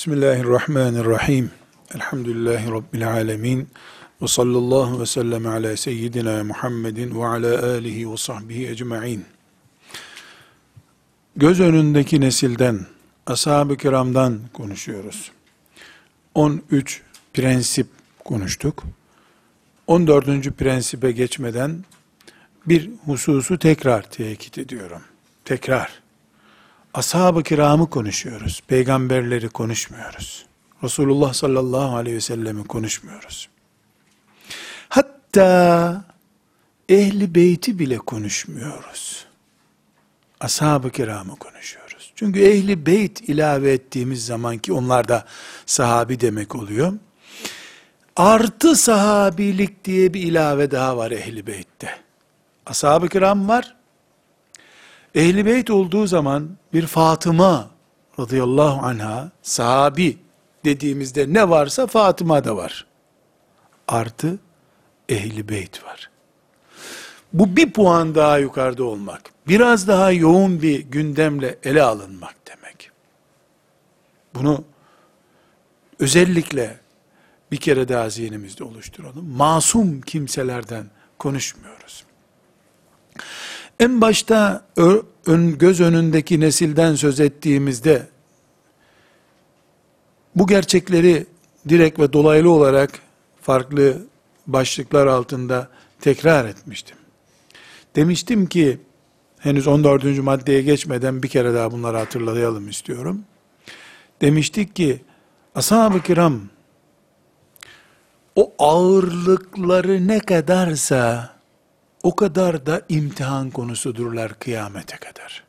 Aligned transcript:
Bismillahirrahmanirrahim. 0.00 1.50
Elhamdülillahi 1.94 2.70
Rabbil 2.70 3.12
alemin. 3.12 3.68
Ve 4.22 4.26
sallallahu 4.26 5.00
ve 5.00 5.06
sellem 5.06 5.46
ala 5.46 5.76
seyyidina 5.76 6.44
Muhammedin 6.44 7.20
ve 7.20 7.26
ala 7.26 7.72
alihi 7.72 8.12
ve 8.12 8.16
sahbihi 8.16 8.68
ecma'in. 8.68 9.24
Göz 11.36 11.60
önündeki 11.60 12.20
nesilden, 12.20 12.86
ashab-ı 13.26 13.76
kiramdan 13.76 14.40
konuşuyoruz. 14.52 15.30
13 16.34 17.02
prensip 17.34 17.86
konuştuk. 18.24 18.82
14. 19.86 20.26
prensibe 20.50 21.12
geçmeden 21.12 21.84
bir 22.66 22.90
hususu 23.04 23.58
tekrar 23.58 24.10
tekit 24.10 24.58
ediyorum. 24.58 25.02
Tekrar. 25.44 25.99
Ashab-ı 26.94 27.42
kiramı 27.42 27.90
konuşuyoruz. 27.90 28.62
Peygamberleri 28.68 29.48
konuşmuyoruz. 29.48 30.46
Resulullah 30.82 31.32
sallallahu 31.32 31.96
aleyhi 31.96 32.16
ve 32.16 32.20
sellemi 32.20 32.64
konuşmuyoruz. 32.64 33.48
Hatta 34.88 36.04
ehli 36.88 37.34
beyti 37.34 37.78
bile 37.78 37.98
konuşmuyoruz. 37.98 39.26
Ashab-ı 40.40 40.90
kiramı 40.90 41.36
konuşuyoruz. 41.36 42.12
Çünkü 42.16 42.40
ehli 42.40 42.86
beyt 42.86 43.28
ilave 43.28 43.72
ettiğimiz 43.72 44.26
zaman 44.26 44.58
ki 44.58 44.72
onlar 44.72 45.08
da 45.08 45.24
sahabi 45.66 46.20
demek 46.20 46.54
oluyor. 46.54 46.92
Artı 48.16 48.76
sahabilik 48.76 49.84
diye 49.84 50.14
bir 50.14 50.22
ilave 50.22 50.70
daha 50.70 50.96
var 50.96 51.10
ehli 51.10 51.46
beytte. 51.46 51.90
Ashab-ı 52.66 53.08
kiram 53.08 53.48
var. 53.48 53.76
Ehli 55.14 55.46
beyt 55.46 55.70
olduğu 55.70 56.06
zaman 56.06 56.48
bir 56.72 56.86
Fatıma 56.86 57.70
radıyallahu 58.20 58.86
anha 58.86 59.30
sahabi 59.42 60.18
dediğimizde 60.64 61.32
ne 61.32 61.50
varsa 61.50 61.86
Fatıma 61.86 62.44
da 62.44 62.56
var. 62.56 62.86
Artı 63.88 64.38
ehli 65.08 65.48
beyt 65.48 65.84
var. 65.84 66.10
Bu 67.32 67.56
bir 67.56 67.72
puan 67.72 68.14
daha 68.14 68.38
yukarıda 68.38 68.84
olmak. 68.84 69.22
Biraz 69.48 69.88
daha 69.88 70.12
yoğun 70.12 70.62
bir 70.62 70.80
gündemle 70.80 71.58
ele 71.64 71.82
alınmak 71.82 72.34
demek. 72.46 72.90
Bunu 74.34 74.64
özellikle 75.98 76.80
bir 77.52 77.56
kere 77.56 77.88
daha 77.88 78.10
zihnimizde 78.10 78.64
oluşturalım. 78.64 79.36
Masum 79.36 80.00
kimselerden 80.00 80.86
konuşmuyoruz. 81.18 82.04
En 83.80 84.00
başta 84.00 84.64
göz 85.58 85.80
önündeki 85.80 86.40
nesilden 86.40 86.94
söz 86.94 87.20
ettiğimizde 87.20 88.08
bu 90.36 90.46
gerçekleri 90.46 91.26
direkt 91.68 91.98
ve 91.98 92.12
dolaylı 92.12 92.50
olarak 92.50 92.90
farklı 93.42 93.96
başlıklar 94.46 95.06
altında 95.06 95.68
tekrar 96.00 96.44
etmiştim. 96.44 96.96
Demiştim 97.96 98.46
ki 98.46 98.78
henüz 99.38 99.66
14. 99.66 100.04
maddeye 100.18 100.62
geçmeden 100.62 101.22
bir 101.22 101.28
kere 101.28 101.54
daha 101.54 101.72
bunları 101.72 101.96
hatırlayalım 101.96 102.68
istiyorum. 102.68 103.24
Demiştik 104.20 104.76
ki 104.76 105.04
ashab-ı 105.54 106.02
kiram 106.02 106.40
o 108.36 108.52
ağırlıkları 108.58 110.08
ne 110.08 110.18
kadarsa 110.20 111.39
o 112.02 112.16
kadar 112.16 112.66
da 112.66 112.82
imtihan 112.88 113.50
konusudurlar 113.50 114.38
kıyamete 114.38 114.96
kadar. 114.96 115.44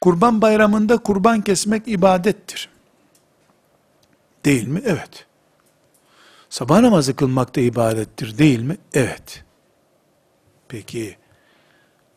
Kurban 0.00 0.42
bayramında 0.42 0.98
kurban 0.98 1.40
kesmek 1.40 1.88
ibadettir. 1.88 2.68
Değil 4.44 4.68
mi? 4.68 4.82
Evet. 4.84 5.26
Sabah 6.50 6.80
namazı 6.80 7.16
kılmak 7.16 7.56
da 7.56 7.60
ibadettir 7.60 8.38
değil 8.38 8.60
mi? 8.60 8.76
Evet. 8.94 9.44
Peki 10.68 11.16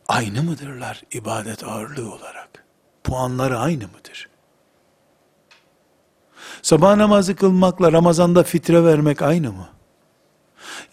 aynı 0.08 0.42
mıdırlar 0.42 1.02
ibadet 1.12 1.64
ağırlığı 1.64 2.14
olarak? 2.14 2.64
Puanları 3.04 3.58
aynı 3.58 3.84
mıdır? 3.88 4.28
Sabah 6.62 6.96
namazı 6.96 7.36
kılmakla 7.36 7.92
Ramazan'da 7.92 8.42
fitre 8.42 8.84
vermek 8.84 9.22
aynı 9.22 9.52
mı? 9.52 9.68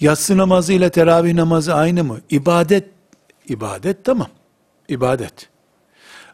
Yatsı 0.03 0.37
namazı 0.37 0.73
ile 0.73 0.89
teravih 0.89 1.33
namazı 1.33 1.73
aynı 1.73 2.03
mı? 2.03 2.19
İbadet, 2.29 2.89
ibadet 3.47 4.05
tamam. 4.05 4.27
İbadet. 4.87 5.49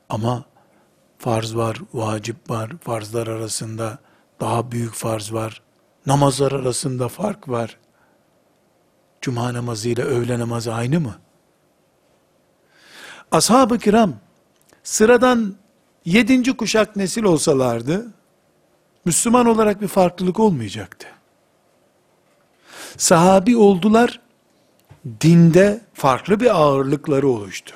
Ama 0.10 0.46
farz 1.18 1.56
var, 1.56 1.78
vacip 1.94 2.50
var, 2.50 2.72
farzlar 2.82 3.28
arasında 3.28 3.98
daha 4.40 4.72
büyük 4.72 4.94
farz 4.94 5.34
var. 5.34 5.62
Namazlar 6.06 6.52
arasında 6.52 7.08
fark 7.08 7.50
var. 7.50 7.78
Cuma 9.22 9.54
namazı 9.54 9.90
ile 9.90 10.04
öğle 10.04 10.40
namazı 10.40 10.74
aynı 10.74 11.00
mı? 11.00 11.16
Ashab-ı 13.32 13.80
kiram 13.80 14.14
sıradan 14.84 15.56
yedinci 16.06 16.58
kuşak 16.58 16.96
nesil 16.96 17.24
olsalardı, 17.24 18.14
Müslüman 19.06 19.46
olarak 19.46 19.82
bir 19.82 19.88
farklılık 19.88 20.40
olmayacaktı 20.40 21.19
sahabi 22.98 23.58
oldular, 23.58 24.20
dinde 25.22 25.82
farklı 25.94 26.40
bir 26.40 26.56
ağırlıkları 26.56 27.28
oluştu. 27.28 27.76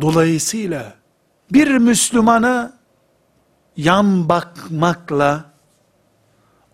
Dolayısıyla 0.00 0.94
bir 1.52 1.70
Müslümana 1.70 2.72
yan 3.76 4.28
bakmakla 4.28 5.44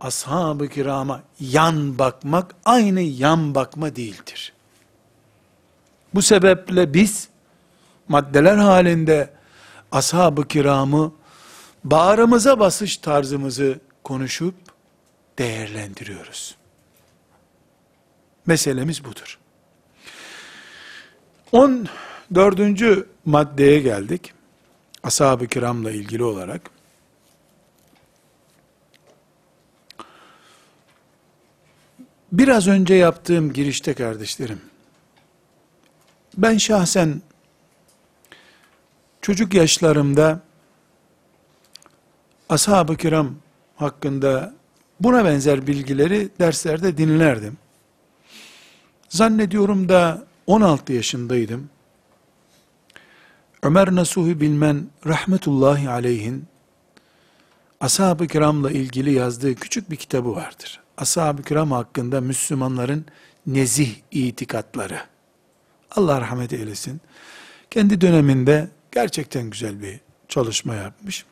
ashab-ı 0.00 0.68
kirama 0.68 1.22
yan 1.40 1.98
bakmak 1.98 2.54
aynı 2.64 3.00
yan 3.00 3.54
bakma 3.54 3.96
değildir. 3.96 4.52
Bu 6.14 6.22
sebeple 6.22 6.94
biz 6.94 7.28
maddeler 8.08 8.56
halinde 8.56 9.30
ashab-ı 9.92 10.48
kiramı 10.48 11.12
bağrımıza 11.84 12.60
basış 12.60 12.96
tarzımızı 12.96 13.80
konuşup 14.04 14.54
değerlendiriyoruz. 15.38 16.56
Meselemiz 18.46 19.04
budur. 19.04 19.38
14. 21.52 23.06
maddeye 23.24 23.80
geldik. 23.80 24.32
Ashab-ı 25.02 25.46
kiramla 25.46 25.90
ilgili 25.90 26.24
olarak. 26.24 26.70
Biraz 32.32 32.68
önce 32.68 32.94
yaptığım 32.94 33.52
girişte 33.52 33.94
kardeşlerim, 33.94 34.60
ben 36.36 36.56
şahsen 36.56 37.22
çocuk 39.20 39.54
yaşlarımda 39.54 40.40
ashab-ı 42.48 42.96
kiram 42.96 43.34
hakkında 43.82 44.54
buna 45.00 45.24
benzer 45.24 45.66
bilgileri 45.66 46.28
derslerde 46.38 46.98
dinlerdim. 46.98 47.56
Zannediyorum 49.08 49.88
da 49.88 50.24
16 50.46 50.92
yaşındaydım. 50.92 51.70
Ömer 53.62 53.94
Nasuhi 53.94 54.40
Bilmen 54.40 54.86
rahmetullahi 55.06 55.90
aleyhin 55.90 56.44
ashab-ı 57.80 58.26
kiramla 58.26 58.70
ilgili 58.70 59.12
yazdığı 59.12 59.54
küçük 59.54 59.90
bir 59.90 59.96
kitabı 59.96 60.34
vardır. 60.34 60.80
Ashab-ı 60.96 61.42
kiram 61.42 61.70
hakkında 61.70 62.20
Müslümanların 62.20 63.06
nezih 63.46 63.94
itikatları. 64.10 65.00
Allah 65.90 66.20
rahmet 66.20 66.52
eylesin. 66.52 67.00
Kendi 67.70 68.00
döneminde 68.00 68.68
gerçekten 68.92 69.50
güzel 69.50 69.82
bir 69.82 70.00
çalışma 70.28 70.74
yapmış 70.74 71.24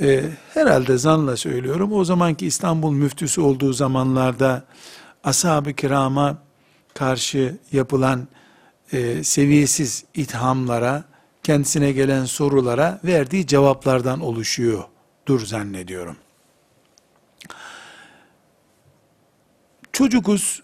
e, 0.00 0.24
herhalde 0.54 0.98
zanla 0.98 1.36
söylüyorum, 1.36 1.92
o 1.92 2.04
zamanki 2.04 2.46
İstanbul 2.46 2.92
müftüsü 2.92 3.40
olduğu 3.40 3.72
zamanlarda 3.72 4.64
ashab-ı 5.24 5.72
kirama 5.72 6.38
karşı 6.94 7.56
yapılan 7.72 8.28
e, 8.92 9.24
seviyesiz 9.24 10.04
ithamlara, 10.14 11.04
kendisine 11.42 11.92
gelen 11.92 12.24
sorulara 12.24 13.00
verdiği 13.04 13.46
cevaplardan 13.46 14.20
oluşuyor. 14.20 14.84
Dur 15.26 15.46
zannediyorum. 15.46 16.16
Çocukuz, 19.92 20.62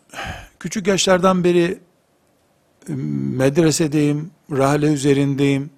küçük 0.61 0.87
yaşlardan 0.87 1.45
beri 1.45 1.79
medresedeyim, 2.89 4.31
rahle 4.51 4.93
üzerindeyim. 4.93 5.71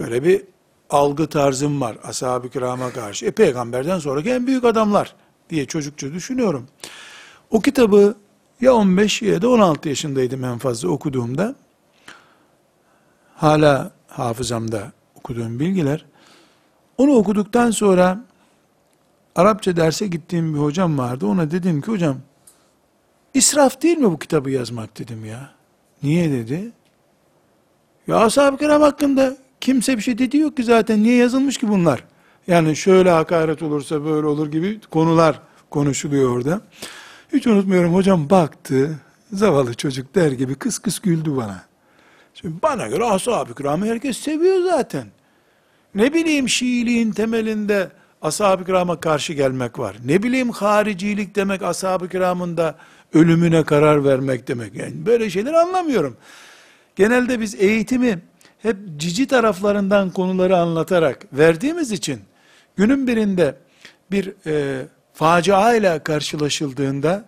Böyle 0.00 0.24
bir 0.24 0.42
algı 0.90 1.26
tarzım 1.26 1.80
var 1.80 1.96
ashab-ı 2.04 2.50
kirama 2.50 2.90
karşı. 2.92 3.26
E 3.26 3.30
peygamberden 3.30 3.98
sonraki 3.98 4.30
en 4.30 4.46
büyük 4.46 4.64
adamlar 4.64 5.14
diye 5.50 5.66
çocukça 5.66 6.12
düşünüyorum. 6.12 6.66
O 7.50 7.60
kitabı 7.60 8.14
ya 8.60 8.74
15 8.74 9.22
ya 9.22 9.42
da 9.42 9.48
16 9.48 9.88
yaşındaydım 9.88 10.44
en 10.44 10.58
fazla 10.58 10.88
okuduğumda. 10.88 11.54
Hala 13.34 13.90
hafızamda 14.08 14.92
okuduğum 15.14 15.60
bilgiler. 15.60 16.04
Onu 16.98 17.12
okuduktan 17.12 17.70
sonra 17.70 18.24
Arapça 19.36 19.76
derse 19.76 20.06
gittiğim 20.06 20.54
bir 20.54 20.58
hocam 20.58 20.98
vardı. 20.98 21.26
Ona 21.26 21.50
dedim 21.50 21.80
ki 21.80 21.90
hocam 21.90 22.16
israf 23.34 23.82
değil 23.82 23.98
mi 23.98 24.10
bu 24.10 24.18
kitabı 24.18 24.50
yazmak 24.50 24.98
dedim 24.98 25.24
ya. 25.24 25.50
Niye 26.02 26.30
dedi? 26.30 26.72
Ya 28.06 28.16
ashab-ı 28.16 28.56
kiram 28.56 28.82
hakkında 28.82 29.36
kimse 29.60 29.96
bir 29.96 30.02
şey 30.02 30.18
dedi 30.18 30.36
yok 30.36 30.56
ki 30.56 30.64
zaten. 30.64 31.02
Niye 31.02 31.16
yazılmış 31.16 31.58
ki 31.58 31.68
bunlar? 31.68 32.04
Yani 32.46 32.76
şöyle 32.76 33.10
hakaret 33.10 33.62
olursa 33.62 34.04
böyle 34.04 34.26
olur 34.26 34.52
gibi 34.52 34.80
konular 34.90 35.40
konuşuluyor 35.70 36.36
orada. 36.36 36.60
Hiç 37.32 37.46
unutmuyorum 37.46 37.94
hocam 37.94 38.30
baktı. 38.30 38.98
Zavallı 39.32 39.74
çocuk 39.74 40.14
der 40.14 40.32
gibi 40.32 40.54
kıs 40.54 40.78
kıs 40.78 40.98
güldü 40.98 41.36
bana. 41.36 41.62
Şimdi 42.34 42.54
bana 42.62 42.86
göre 42.86 43.04
ashab-ı 43.04 43.54
kiramı 43.54 43.86
herkes 43.86 44.18
seviyor 44.18 44.62
zaten. 44.70 45.06
Ne 45.94 46.14
bileyim 46.14 46.48
Şiiliğin 46.48 47.12
temelinde 47.12 47.90
ashab-ı 48.22 48.64
kirama 48.64 49.00
karşı 49.00 49.32
gelmek 49.32 49.78
var. 49.78 49.96
Ne 50.04 50.22
bileyim 50.22 50.50
haricilik 50.50 51.34
demek 51.34 51.62
ashab-ı 51.62 52.08
kiramın 52.08 52.56
da 52.56 52.74
ölümüne 53.14 53.64
karar 53.64 54.04
vermek 54.04 54.48
demek. 54.48 54.74
Yani 54.74 55.06
böyle 55.06 55.30
şeyler 55.30 55.52
anlamıyorum. 55.52 56.16
Genelde 56.96 57.40
biz 57.40 57.54
eğitimi 57.54 58.18
hep 58.62 58.76
cici 58.96 59.26
taraflarından 59.26 60.10
konuları 60.10 60.56
anlatarak 60.56 61.26
verdiğimiz 61.32 61.92
için 61.92 62.20
günün 62.76 63.06
birinde 63.06 63.54
bir 64.10 64.32
e, 64.46 64.86
facia 65.14 65.74
ile 65.74 65.98
karşılaşıldığında 65.98 67.24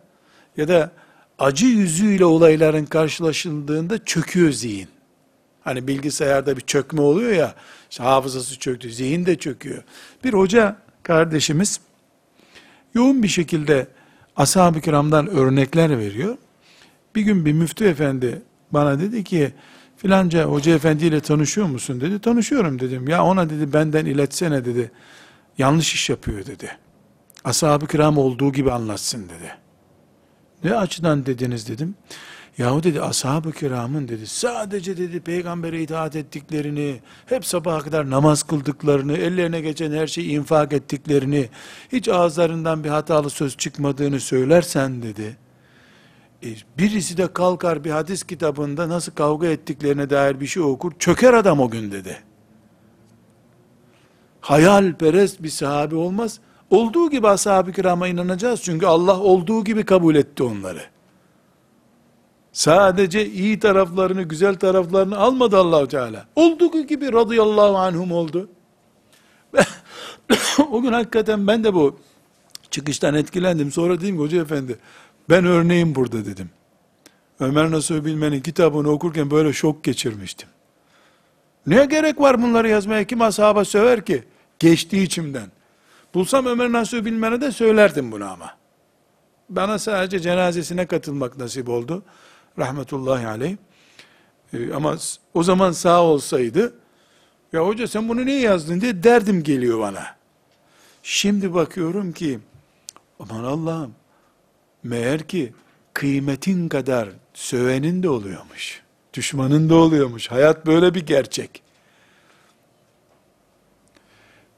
ya 0.56 0.68
da 0.68 0.90
acı 1.38 1.66
yüzüyle 1.66 2.24
olayların 2.24 2.84
karşılaşıldığında 2.84 4.04
çöküyor 4.04 4.52
zihin. 4.52 4.88
Hani 5.64 5.86
bilgisayarda 5.86 6.56
bir 6.56 6.60
çökme 6.60 7.00
oluyor 7.00 7.32
ya, 7.32 7.54
işte 7.90 8.02
hafızası 8.02 8.58
çöktü, 8.58 8.92
zihin 8.92 9.26
de 9.26 9.38
çöküyor. 9.38 9.82
Bir 10.24 10.32
hoca 10.32 10.76
kardeşimiz 11.02 11.80
yoğun 12.94 13.22
bir 13.22 13.28
şekilde 13.28 13.86
ashab-ı 14.36 14.80
kiramdan 14.80 15.26
örnekler 15.26 15.98
veriyor. 15.98 16.36
Bir 17.14 17.22
gün 17.22 17.44
bir 17.44 17.52
müftü 17.52 17.84
efendi 17.84 18.42
bana 18.70 19.00
dedi 19.00 19.24
ki, 19.24 19.52
filanca 20.02 20.44
hoca 20.44 20.74
efendiyle 20.74 21.20
tanışıyor 21.20 21.66
musun 21.66 22.00
dedi. 22.00 22.18
Tanışıyorum 22.18 22.78
dedim. 22.78 23.08
Ya 23.08 23.24
ona 23.24 23.50
dedi 23.50 23.72
benden 23.72 24.06
iletsene 24.06 24.64
dedi. 24.64 24.90
Yanlış 25.58 25.94
iş 25.94 26.10
yapıyor 26.10 26.46
dedi. 26.46 26.76
Ashab-ı 27.44 27.86
kiram 27.86 28.18
olduğu 28.18 28.52
gibi 28.52 28.72
anlatsın 28.72 29.24
dedi. 29.24 29.54
Ne 30.64 30.74
açıdan 30.74 31.26
dediniz 31.26 31.68
dedim. 31.68 31.94
Yahu 32.58 32.82
dedi 32.82 33.02
ashab-ı 33.02 33.52
kiramın 33.52 34.08
dedi 34.08 34.26
sadece 34.26 34.96
dedi 34.96 35.20
peygambere 35.20 35.82
itaat 35.82 36.16
ettiklerini, 36.16 37.00
hep 37.26 37.46
sabaha 37.46 37.78
kadar 37.78 38.10
namaz 38.10 38.42
kıldıklarını, 38.42 39.12
ellerine 39.16 39.60
geçen 39.60 39.92
her 39.92 40.06
şeyi 40.06 40.30
infak 40.30 40.72
ettiklerini, 40.72 41.48
hiç 41.92 42.08
ağızlarından 42.08 42.84
bir 42.84 42.88
hatalı 42.88 43.30
söz 43.30 43.56
çıkmadığını 43.56 44.20
söylersen 44.20 45.02
dedi. 45.02 45.36
E, 46.42 46.48
birisi 46.78 47.16
de 47.16 47.32
kalkar 47.32 47.84
bir 47.84 47.90
hadis 47.90 48.22
kitabında 48.22 48.88
nasıl 48.88 49.12
kavga 49.12 49.46
ettiklerine 49.46 50.10
dair 50.10 50.40
bir 50.40 50.46
şey 50.46 50.62
okur, 50.62 50.92
çöker 50.98 51.34
adam 51.34 51.60
o 51.60 51.70
gün 51.70 51.92
dedi. 51.92 52.22
Hayalperest 54.40 55.42
bir 55.42 55.48
sahabi 55.48 55.94
olmaz. 55.94 56.40
Olduğu 56.70 57.10
gibi 57.10 57.28
ashab-ı 57.28 57.72
kirama 57.72 58.08
inanacağız 58.08 58.62
çünkü 58.62 58.86
Allah 58.86 59.20
olduğu 59.20 59.64
gibi 59.64 59.84
kabul 59.84 60.14
etti 60.14 60.42
onları. 60.42 60.82
Sadece 62.52 63.26
iyi 63.26 63.58
taraflarını, 63.58 64.22
güzel 64.22 64.54
taraflarını 64.54 65.18
almadı 65.18 65.56
Allahu 65.56 65.88
Teala. 65.88 66.26
Olduğu 66.36 66.86
gibi 66.86 67.12
radıyallahu 67.12 67.76
anhum 67.76 68.12
oldu. 68.12 68.48
o 70.70 70.82
gün 70.82 70.92
hakikaten 70.92 71.46
ben 71.46 71.64
de 71.64 71.74
bu 71.74 71.98
çıkıştan 72.70 73.14
etkilendim. 73.14 73.72
Sonra 73.72 74.00
dedim 74.00 74.16
ki 74.16 74.22
hoca 74.22 74.42
efendi 74.42 74.78
ben 75.28 75.44
örneğim 75.44 75.94
burada 75.94 76.24
dedim. 76.24 76.50
Ömer 77.40 77.70
Nasuh 77.70 78.04
Bilmen'in 78.04 78.40
kitabını 78.40 78.90
okurken 78.90 79.30
böyle 79.30 79.52
şok 79.52 79.84
geçirmiştim. 79.84 80.48
Ne 81.66 81.84
gerek 81.84 82.20
var 82.20 82.42
bunları 82.42 82.68
yazmaya? 82.68 83.04
Kim 83.04 83.22
ashaba 83.22 83.64
söver 83.64 84.04
ki? 84.04 84.24
Geçti 84.58 85.02
içimden. 85.02 85.50
Bulsam 86.14 86.46
Ömer 86.46 86.72
Nasuh 86.72 87.04
Bilmen'e 87.04 87.40
de 87.40 87.52
söylerdim 87.52 88.12
bunu 88.12 88.30
ama. 88.30 88.56
Bana 89.48 89.78
sadece 89.78 90.20
cenazesine 90.20 90.86
katılmak 90.86 91.38
nasip 91.38 91.68
oldu 91.68 92.02
rahmetullahi 92.58 93.26
aleyh. 93.26 93.56
Ee, 94.54 94.72
ama 94.72 94.96
o 95.34 95.42
zaman 95.42 95.72
sağ 95.72 96.02
olsaydı, 96.02 96.74
ya 97.52 97.66
hoca 97.66 97.88
sen 97.88 98.08
bunu 98.08 98.26
niye 98.26 98.40
yazdın 98.40 98.80
diye 98.80 99.02
derdim 99.02 99.42
geliyor 99.42 99.80
bana. 99.80 100.16
Şimdi 101.02 101.54
bakıyorum 101.54 102.12
ki, 102.12 102.38
aman 103.20 103.44
Allah'ım, 103.44 103.94
meğer 104.84 105.22
ki 105.22 105.52
kıymetin 105.94 106.68
kadar 106.68 107.08
sövenin 107.34 108.02
de 108.02 108.08
oluyormuş. 108.08 108.82
Düşmanın 109.14 109.68
da 109.68 109.74
oluyormuş. 109.74 110.30
Hayat 110.30 110.66
böyle 110.66 110.94
bir 110.94 111.06
gerçek. 111.06 111.62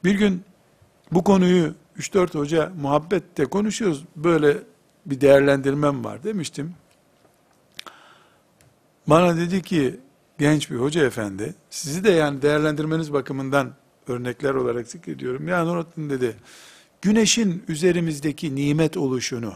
Bir 0.03 0.15
gün 0.15 0.43
bu 1.11 1.23
konuyu 1.23 1.73
3-4 1.99 2.37
hoca 2.37 2.71
muhabbette 2.81 3.45
konuşuyoruz. 3.45 4.05
Böyle 4.15 4.57
bir 5.05 5.21
değerlendirmem 5.21 6.03
var 6.03 6.23
demiştim. 6.23 6.73
Bana 9.07 9.37
dedi 9.37 9.61
ki 9.61 9.99
genç 10.39 10.71
bir 10.71 10.75
hoca 10.75 11.05
efendi, 11.05 11.55
sizi 11.69 12.03
de 12.03 12.11
yani 12.11 12.41
değerlendirmeniz 12.41 13.13
bakımından 13.13 13.73
örnekler 14.07 14.53
olarak 14.53 14.87
zikrediyorum. 14.87 15.47
Ya 15.47 15.65
Nurattin 15.65 16.09
dedi, 16.09 16.35
güneşin 17.01 17.63
üzerimizdeki 17.67 18.55
nimet 18.55 18.97
oluşunu, 18.97 19.53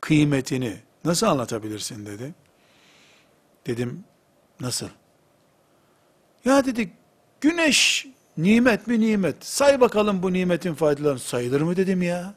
kıymetini 0.00 0.76
nasıl 1.04 1.26
anlatabilirsin 1.26 2.06
dedi. 2.06 2.34
Dedim, 3.66 4.04
nasıl? 4.60 4.88
Ya 6.44 6.64
dedi, 6.64 6.92
güneş 7.40 8.06
nimet 8.38 8.86
mi 8.86 9.00
nimet? 9.00 9.36
Say 9.40 9.80
bakalım 9.80 10.22
bu 10.22 10.32
nimetin 10.32 10.74
faydalarını. 10.74 11.18
Sayılır 11.18 11.60
mı 11.60 11.76
dedim 11.76 12.02
ya. 12.02 12.34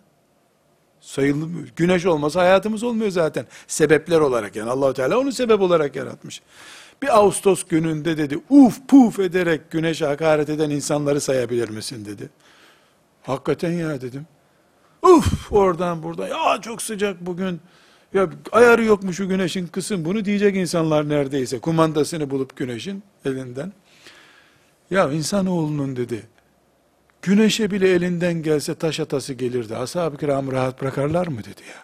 Sayılmıyor. 1.01 1.67
Güneş 1.75 2.05
olmasa 2.05 2.41
hayatımız 2.41 2.84
olmuyor 2.84 3.12
zaten. 3.12 3.46
Sebepler 3.67 4.20
olarak 4.20 4.55
yani 4.55 4.70
allah 4.70 4.93
Teala 4.93 5.20
onu 5.20 5.32
sebep 5.32 5.62
olarak 5.62 5.96
yaratmış. 5.96 6.41
Bir 7.01 7.17
Ağustos 7.17 7.63
gününde 7.63 8.17
dedi 8.17 8.39
uf 8.50 8.88
puf 8.88 9.20
ederek 9.20 9.72
güneşe 9.72 10.05
hakaret 10.05 10.50
eden 10.50 10.70
insanları 10.70 11.22
sayabilir 11.22 11.70
misin 11.70 12.05
dedi. 12.05 12.29
Hakikaten 13.24 13.72
ya 13.72 14.01
dedim. 14.01 14.25
Uf 15.17 15.51
oradan 15.51 16.03
buradan 16.03 16.27
ya 16.27 16.62
çok 16.62 16.82
sıcak 16.82 17.22
bugün. 17.22 17.62
Ya 18.13 18.29
ayarı 18.51 18.84
yokmuş 18.84 19.17
şu 19.17 19.29
güneşin 19.29 19.67
kısım. 19.67 20.05
Bunu 20.05 20.25
diyecek 20.25 20.55
insanlar 20.55 21.10
neredeyse. 21.10 21.60
Kumandasını 21.60 22.29
bulup 22.29 22.58
güneşin 22.58 23.03
elinden. 23.25 23.74
Ya 24.89 25.12
insanoğlunun 25.12 25.96
dedi 25.96 26.27
Güneşe 27.24 27.72
bile 27.72 27.89
elinden 27.89 28.34
gelse 28.34 28.75
taş 28.75 29.00
atası 29.00 29.34
gelirdi. 29.34 29.75
Ashab-ı 29.75 30.17
kiram 30.17 30.51
rahat 30.51 30.82
bırakarlar 30.82 31.27
mı 31.27 31.39
dedi 31.39 31.62
ya. 31.70 31.84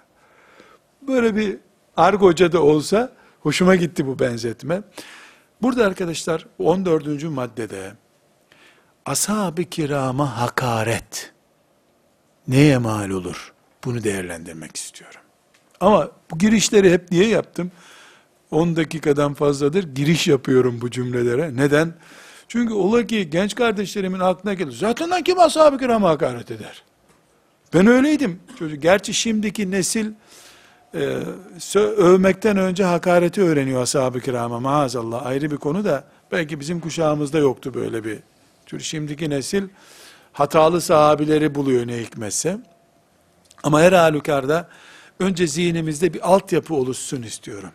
Böyle 1.07 1.35
bir 1.35 1.57
argoca 1.97 2.51
da 2.51 2.63
olsa 2.63 3.13
hoşuma 3.39 3.75
gitti 3.75 4.07
bu 4.07 4.19
benzetme. 4.19 4.81
Burada 5.61 5.85
arkadaşlar 5.85 6.45
14. 6.59 7.23
maddede 7.23 7.91
ashab-ı 9.05 9.63
kirama 9.63 10.41
hakaret 10.41 11.33
neye 12.49 12.77
mal 12.77 13.09
olur? 13.09 13.53
Bunu 13.85 14.03
değerlendirmek 14.03 14.75
istiyorum. 14.75 15.21
Ama 15.79 16.11
bu 16.31 16.37
girişleri 16.37 16.91
hep 16.91 17.11
niye 17.11 17.27
yaptım? 17.27 17.71
10 18.51 18.75
dakikadan 18.75 19.33
fazladır 19.33 19.95
giriş 19.95 20.27
yapıyorum 20.27 20.81
bu 20.81 20.91
cümlelere. 20.91 21.55
Neden? 21.55 21.93
Çünkü 22.47 22.73
ola 22.73 23.07
ki 23.07 23.29
genç 23.29 23.55
kardeşlerimin 23.55 24.19
aklına 24.19 24.53
gelir. 24.53 24.71
Zaten 24.71 25.23
kim 25.23 25.39
ashab-ı 25.39 25.77
kirama 25.77 26.09
hakaret 26.09 26.51
eder? 26.51 26.83
Ben 27.73 27.87
öyleydim. 27.87 28.39
Çocuk. 28.59 28.81
Gerçi 28.81 29.13
şimdiki 29.13 29.71
nesil 29.71 30.11
e, 30.93 30.99
övmekten 31.75 32.57
önce 32.57 32.83
hakareti 32.83 33.41
öğreniyor 33.41 33.81
ashab-ı 33.81 34.19
kirama 34.19 34.59
maazallah. 34.59 35.25
Ayrı 35.25 35.51
bir 35.51 35.57
konu 35.57 35.85
da 35.85 36.03
belki 36.31 36.59
bizim 36.59 36.79
kuşağımızda 36.79 37.37
yoktu 37.37 37.73
böyle 37.73 38.03
bir. 38.03 38.19
Çünkü 38.65 38.83
şimdiki 38.83 39.29
nesil 39.29 39.63
hatalı 40.33 40.81
sahabileri 40.81 41.55
buluyor 41.55 41.87
ne 41.87 41.97
hikmetse. 41.97 42.57
Ama 43.63 43.81
her 43.81 43.93
halükarda 43.93 44.69
önce 45.19 45.47
zihnimizde 45.47 46.13
bir 46.13 46.33
altyapı 46.33 46.75
oluşsun 46.75 47.21
istiyorum. 47.21 47.71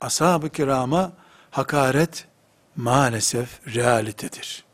Ashab-ı 0.00 0.50
kirama 0.50 1.12
hakaret 1.50 2.26
maalesef 2.76 3.74
realitedir. 3.74 4.64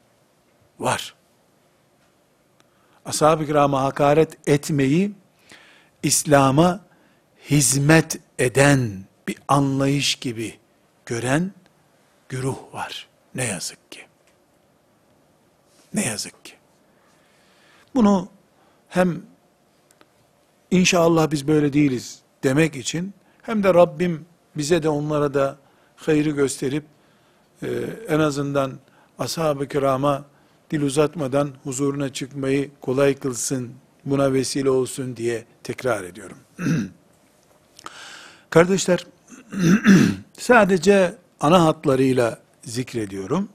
Var. 0.79 1.15
Ashab-ı 3.05 3.47
kirama 3.47 3.83
hakaret 3.83 4.49
etmeyi 4.49 5.13
İslam'a 6.03 6.81
hizmet 7.51 8.19
eden 8.39 9.05
bir 9.29 9.37
anlayış 9.49 10.15
gibi 10.15 10.59
gören 11.07 11.53
güruh 12.29 12.75
var. 12.75 13.09
Ne 13.35 13.45
yazık 13.45 13.93
ki. 13.93 14.07
Ne 15.95 16.07
yazık 16.07 16.45
ki. 16.45 16.58
Bunu 17.99 18.29
hem 18.89 19.23
inşallah 20.71 21.31
biz 21.31 21.49
böyle 21.49 21.73
değiliz 21.73 22.19
demek 22.43 22.77
için 22.77 23.15
hem 23.43 23.63
de 23.63 23.75
Rabbim 23.75 24.27
bize 24.57 24.83
de 24.83 24.89
onlara 24.89 25.35
da 25.35 25.57
hayrı 25.97 26.31
gösterip 26.31 26.85
e, 27.63 27.69
en 28.09 28.21
azından 28.21 28.73
ashab-ı 29.19 29.69
kirama 29.69 30.25
dil 30.71 30.83
uzatmadan 30.83 31.51
huzuruna 31.65 32.13
çıkmayı 32.13 32.71
kolay 32.81 33.15
kılsın, 33.15 33.71
buna 34.05 34.33
vesile 34.33 34.71
olsun 34.71 35.17
diye 35.17 35.45
tekrar 35.63 36.05
ediyorum. 36.05 36.39
Kardeşler, 38.51 39.07
sadece 40.39 41.15
ana 41.41 41.65
hatlarıyla 41.65 42.39
zikrediyorum. 42.63 43.49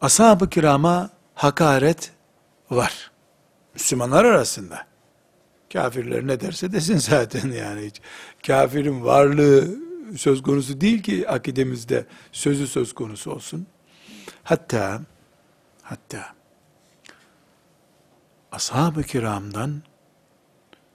Ashab-ı 0.00 0.50
kirama 0.50 1.10
hakaret 1.34 2.12
var. 2.70 3.13
Müslümanlar 3.74 4.24
arasında. 4.24 4.86
Kafirler 5.72 6.26
ne 6.26 6.40
derse 6.40 6.72
desin 6.72 6.96
zaten 6.98 7.50
yani. 7.52 7.86
Hiç. 7.86 8.00
Kafirin 8.46 9.04
varlığı 9.04 9.78
söz 10.16 10.42
konusu 10.42 10.80
değil 10.80 11.02
ki 11.02 11.28
akidemizde 11.28 12.06
sözü 12.32 12.66
söz 12.66 12.92
konusu 12.92 13.30
olsun. 13.30 13.66
Hatta 14.42 15.00
hatta 15.82 16.34
ashab-ı 18.52 19.02
kiramdan 19.02 19.82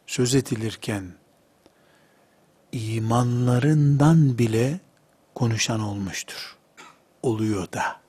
söz 0.07 0.36
edilirken 0.36 1.13
imanlarından 2.71 4.38
bile 4.38 4.79
konuşan 5.36 5.79
olmuştur. 5.79 6.57
Oluyor 7.24 7.71
da. 7.71 8.01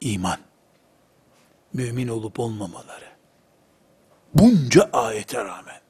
İman. 0.00 0.45
Mümin 1.76 2.08
olup 2.08 2.40
olmamaları. 2.40 3.08
Bunca 4.34 4.90
ayete 4.92 5.44
rağmen. 5.44 5.80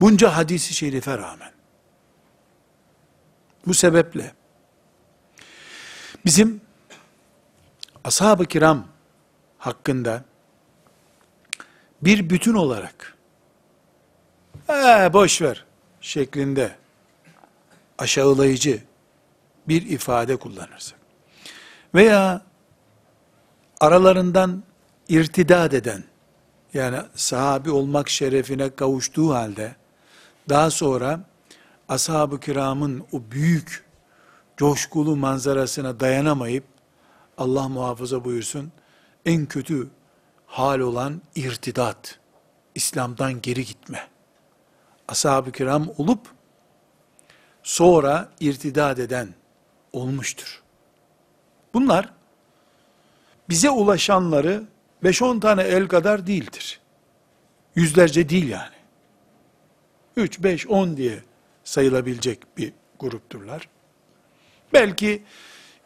Bunca 0.00 0.36
hadisi 0.36 0.74
şerife 0.74 1.18
rağmen. 1.18 1.52
Bu 3.66 3.74
sebeple 3.74 4.34
bizim 6.24 6.60
ashab-ı 8.04 8.46
kiram 8.46 8.86
hakkında 9.58 10.24
bir 12.02 12.30
bütün 12.30 12.54
olarak 12.54 13.16
ee, 14.68 15.10
boş 15.12 15.42
ver 15.42 15.64
şeklinde 16.00 16.76
aşağılayıcı 17.98 18.82
bir 19.68 19.82
ifade 19.82 20.36
kullanırsak 20.36 20.98
veya 21.94 22.42
aralarından 23.80 24.62
irtidad 25.08 25.72
eden 25.72 26.04
yani 26.74 26.98
sahabi 27.14 27.70
olmak 27.70 28.08
şerefine 28.08 28.74
kavuştuğu 28.74 29.34
halde 29.34 29.76
daha 30.48 30.70
sonra 30.70 31.20
ashab-ı 31.88 32.40
kiramın 32.40 33.06
o 33.12 33.20
büyük 33.30 33.84
coşkulu 34.56 35.16
manzarasına 35.16 36.00
dayanamayıp 36.00 36.64
Allah 37.38 37.68
muhafaza 37.68 38.24
buyursun 38.24 38.72
en 39.26 39.46
kötü 39.46 39.88
hal 40.46 40.80
olan 40.80 41.22
irtidat, 41.34 42.18
İslam'dan 42.74 43.40
geri 43.40 43.64
gitme. 43.64 44.08
Ashab-ı 45.08 45.52
kiram 45.52 45.88
olup 45.98 46.20
sonra 47.62 48.28
irtidat 48.40 48.98
eden 48.98 49.34
olmuştur. 49.92 50.62
Bunlar 51.74 52.12
bize 53.48 53.70
ulaşanları 53.70 54.62
5-10 55.04 55.40
tane 55.40 55.62
el 55.62 55.88
kadar 55.88 56.26
değildir. 56.26 56.80
Yüzlerce 57.76 58.28
değil 58.28 58.48
yani. 58.48 58.74
3, 60.16 60.42
5, 60.42 60.66
10 60.66 60.96
diye 60.96 61.18
sayılabilecek 61.64 62.58
bir 62.58 62.72
grupturlar. 62.98 63.68
Belki 64.72 65.22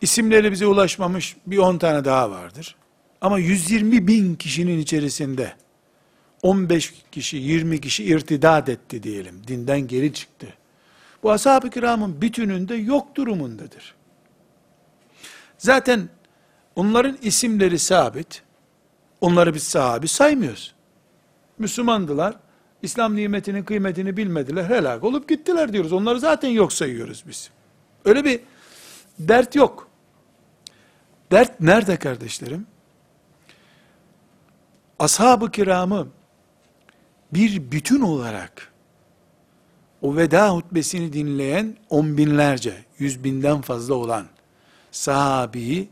isimleri 0.01 0.53
bize 0.53 0.67
ulaşmamış 0.67 1.37
bir 1.47 1.59
10 1.59 1.79
tane 1.79 2.05
daha 2.05 2.31
vardır. 2.31 2.77
Ama 3.21 3.39
120 3.39 4.07
bin 4.07 4.35
kişinin 4.35 4.79
içerisinde 4.79 5.53
15 6.43 6.95
kişi, 7.13 7.37
20 7.37 7.81
kişi 7.81 8.05
irtidat 8.05 8.69
etti 8.69 9.03
diyelim. 9.03 9.43
Dinden 9.47 9.81
geri 9.81 10.13
çıktı. 10.13 10.47
Bu 11.23 11.31
ashab-ı 11.31 11.71
kiramın 11.71 12.21
bütününde 12.21 12.75
yok 12.75 13.15
durumundadır. 13.15 13.95
Zaten 15.59 16.09
onların 16.79 17.19
isimleri 17.23 17.79
sabit. 17.79 18.43
Onları 19.21 19.55
biz 19.55 19.63
sahabi 19.63 20.09
saymıyoruz. 20.09 20.75
Müslümandılar. 21.59 22.37
İslam 22.83 23.17
nimetinin 23.17 23.63
kıymetini 23.65 24.17
bilmediler. 24.17 24.65
Helak 24.65 25.05
olup 25.05 25.29
gittiler 25.29 25.73
diyoruz. 25.73 25.93
Onları 25.93 26.21
zaten 26.21 26.49
yok 26.49 26.73
sayıyoruz 26.73 27.25
biz. 27.29 27.51
Öyle 28.05 28.25
bir 28.25 28.41
dert 29.19 29.55
yok. 29.55 29.89
Dert 31.31 31.61
nerede 31.61 31.97
kardeşlerim? 31.97 32.67
Ashab-ı 34.99 35.51
kiramı 35.51 36.09
bir 37.33 37.73
bütün 37.73 38.01
olarak 38.01 38.73
o 40.03 40.17
veda 40.17 40.51
hutbesini 40.51 41.13
dinleyen 41.13 41.77
on 41.91 42.19
binlerce, 42.19 42.85
yüz 42.99 43.25
binden 43.25 43.61
fazla 43.61 43.95
olan 43.95 44.27
sahabiyi 44.91 45.89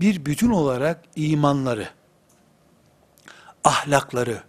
bir 0.00 0.24
bütün 0.24 0.50
olarak 0.50 1.04
imanları, 1.16 1.88
ahlakları, 3.64 4.42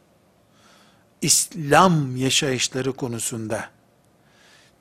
İslam 1.21 2.17
yaşayışları 2.17 2.93
konusunda 2.93 3.69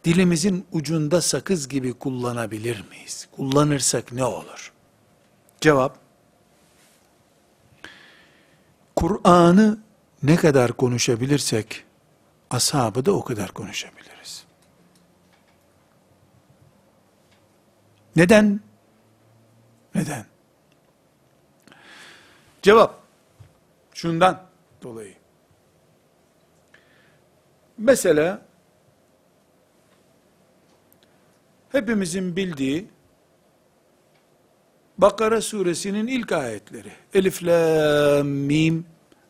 dilimizin 0.04 0.66
ucunda 0.72 1.20
sakız 1.20 1.68
gibi 1.68 1.92
kullanabilir 1.92 2.84
miyiz? 2.90 3.28
Kullanırsak 3.36 4.12
ne 4.12 4.24
olur? 4.24 4.72
Cevap, 5.60 5.98
Kur'an'ı 8.96 9.78
ne 10.22 10.36
kadar 10.36 10.72
konuşabilirsek, 10.72 11.84
ashabı 12.50 13.06
da 13.06 13.12
o 13.12 13.24
kadar 13.24 13.50
konuşabiliriz. 13.50 14.44
Neden? 18.16 18.60
Neden? 19.94 20.26
Cevap, 22.66 22.94
şundan 23.94 24.42
dolayı. 24.82 25.14
Mesela, 27.78 28.42
hepimizin 31.72 32.36
bildiği, 32.36 32.88
Bakara 34.98 35.40
suresinin 35.40 36.06
ilk 36.06 36.32
ayetleri. 36.32 36.92
Elif, 37.14 37.42
la, 37.42 38.24
mim, 38.24 38.86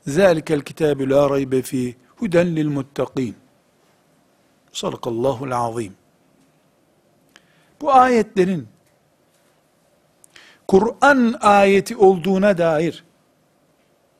zâlikel 0.06 0.60
kitâbü 0.60 1.10
la 1.10 1.30
raybe 1.30 1.62
fî, 1.62 1.96
huden 2.16 2.56
lil 2.56 2.68
muttakîn. 2.68 3.36
Sadakallahul 4.72 5.50
azim. 5.50 5.94
Bu 7.80 7.92
ayetlerin 7.92 8.68
Kur'an 10.68 11.34
ayeti 11.40 11.96
olduğuna 11.96 12.58
dair 12.58 13.05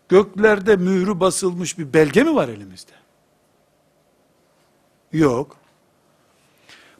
göklerde 0.09 0.77
mührü 0.77 1.21
basılmış 1.21 1.79
bir 1.79 1.93
belge 1.93 2.23
mi 2.23 2.35
var 2.35 2.49
elimizde? 2.49 2.93
Yok. 5.13 5.57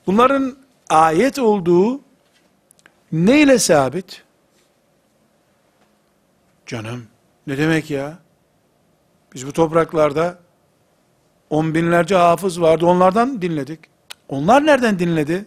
Bunların 0.07 0.57
ayet 0.89 1.39
olduğu 1.39 2.01
neyle 3.13 3.59
sabit? 3.59 4.23
Canım, 6.67 7.07
ne 7.47 7.59
demek 7.59 7.91
ya? 7.91 8.19
Biz 9.35 9.47
bu 9.47 9.53
topraklarda 9.53 10.39
on 11.51 11.75
binlerce 11.75 12.15
hafız 12.15 12.61
vardı, 12.61 12.87
onlardan 12.87 13.43
dinledik. 13.43 13.81
Onlar 14.29 14.67
nereden 14.67 14.99
dinledi? 14.99 15.45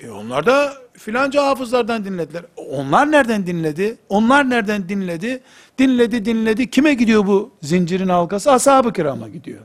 E 0.00 0.10
onlar 0.10 0.46
da 0.46 0.72
filanca 0.92 1.46
hafızlardan 1.46 2.04
dinlediler. 2.04 2.44
Onlar 2.56 3.12
nereden 3.12 3.46
dinledi? 3.46 3.96
Onlar 4.08 4.50
nereden 4.50 4.88
dinledi? 4.88 5.42
Dinledi, 5.78 6.24
dinledi. 6.24 6.70
Kime 6.70 6.94
gidiyor 6.94 7.26
bu 7.26 7.54
zincirin 7.62 8.08
halkası? 8.08 8.52
Ashab-ı 8.52 8.92
kirama 8.92 9.28
gidiyor. 9.28 9.60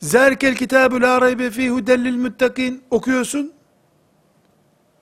Zerkel 0.00 0.54
kitabü 0.54 1.00
la 1.00 1.20
raybe 1.20 1.50
fî 1.50 1.70
hudellil 1.70 2.16
muttakin 2.16 2.82
okuyorsun. 2.90 3.52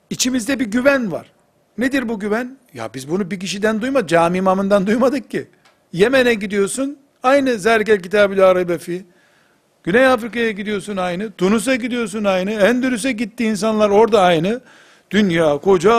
İçimizde 0.09 0.59
bir 0.59 0.65
güven 0.65 1.11
var. 1.11 1.31
Nedir 1.77 2.09
bu 2.09 2.19
güven? 2.19 2.57
Ya 2.73 2.93
biz 2.93 3.09
bunu 3.09 3.31
bir 3.31 3.39
kişiden 3.39 3.81
duymadık, 3.81 4.09
cami 4.09 4.37
imamından 4.37 4.87
duymadık 4.87 5.31
ki. 5.31 5.47
Yemen'e 5.93 6.33
gidiyorsun, 6.33 6.97
aynı 7.23 7.59
Zerkel 7.59 7.99
kitabı 7.99 8.37
la 8.37 8.55
raybe 8.55 8.77
fî. 8.77 9.05
Güney 9.83 10.07
Afrika'ya 10.07 10.51
gidiyorsun 10.51 10.97
aynı, 10.97 11.31
Tunus'a 11.31 11.75
gidiyorsun 11.75 12.23
aynı, 12.23 12.51
Endülüs'e 12.51 13.11
gitti 13.11 13.45
insanlar 13.45 13.89
orada 13.89 14.21
aynı. 14.21 14.61
Dünya 15.11 15.57
koca 15.57 15.91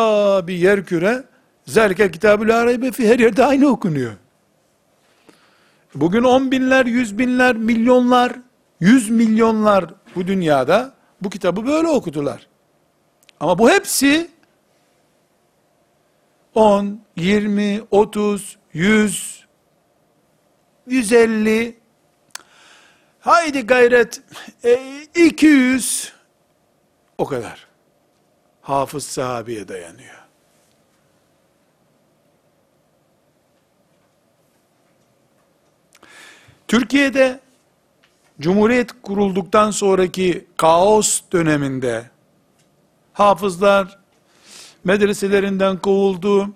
bir 0.46 0.54
yer 0.54 0.84
küre. 0.84 1.24
Zerke 1.66 2.10
kitabı 2.10 2.48
la 2.48 2.66
her 2.98 3.18
yerde 3.18 3.44
aynı 3.44 3.66
okunuyor. 3.68 4.12
Bugün 5.94 6.22
on 6.22 6.50
binler, 6.50 6.86
yüz 6.86 7.18
binler, 7.18 7.56
milyonlar, 7.56 8.32
yüz 8.80 9.10
milyonlar 9.10 9.84
bu 10.16 10.26
dünyada 10.26 10.94
bu 11.22 11.30
kitabı 11.30 11.66
böyle 11.66 11.88
okudular. 11.88 12.46
Ama 13.40 13.58
bu 13.58 13.70
hepsi 13.70 14.30
10, 16.54 17.00
20, 17.16 17.80
30, 17.90 18.56
100, 18.72 19.44
150, 20.86 21.74
haydi 23.24 23.66
gayret, 23.66 24.22
e, 24.64 25.02
200, 25.14 26.12
o 27.18 27.26
kadar. 27.26 27.66
Hafız 28.62 29.06
sahabeye 29.06 29.68
dayanıyor. 29.68 30.14
Türkiye'de 36.68 37.40
Cumhuriyet 38.40 38.90
kurulduktan 39.02 39.70
sonraki 39.70 40.46
kaos 40.56 41.20
döneminde 41.32 42.10
hafızlar 43.12 43.98
medreselerinden 44.84 45.76
kovuldu, 45.76 46.50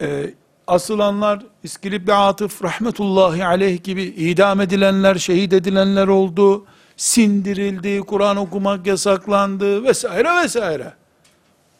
e, 0.00 0.34
asılanlar 0.66 1.46
İskilip 1.66 2.08
Atıf 2.08 2.64
rahmetullahi 2.64 3.44
aleyh 3.44 3.82
gibi 3.82 4.02
idam 4.02 4.60
edilenler, 4.60 5.14
şehit 5.14 5.52
edilenler 5.52 6.08
oldu, 6.08 6.66
sindirildi, 6.96 8.00
Kur'an 8.00 8.36
okumak 8.36 8.86
yasaklandı 8.86 9.84
vesaire 9.84 10.42
vesaire. 10.44 10.92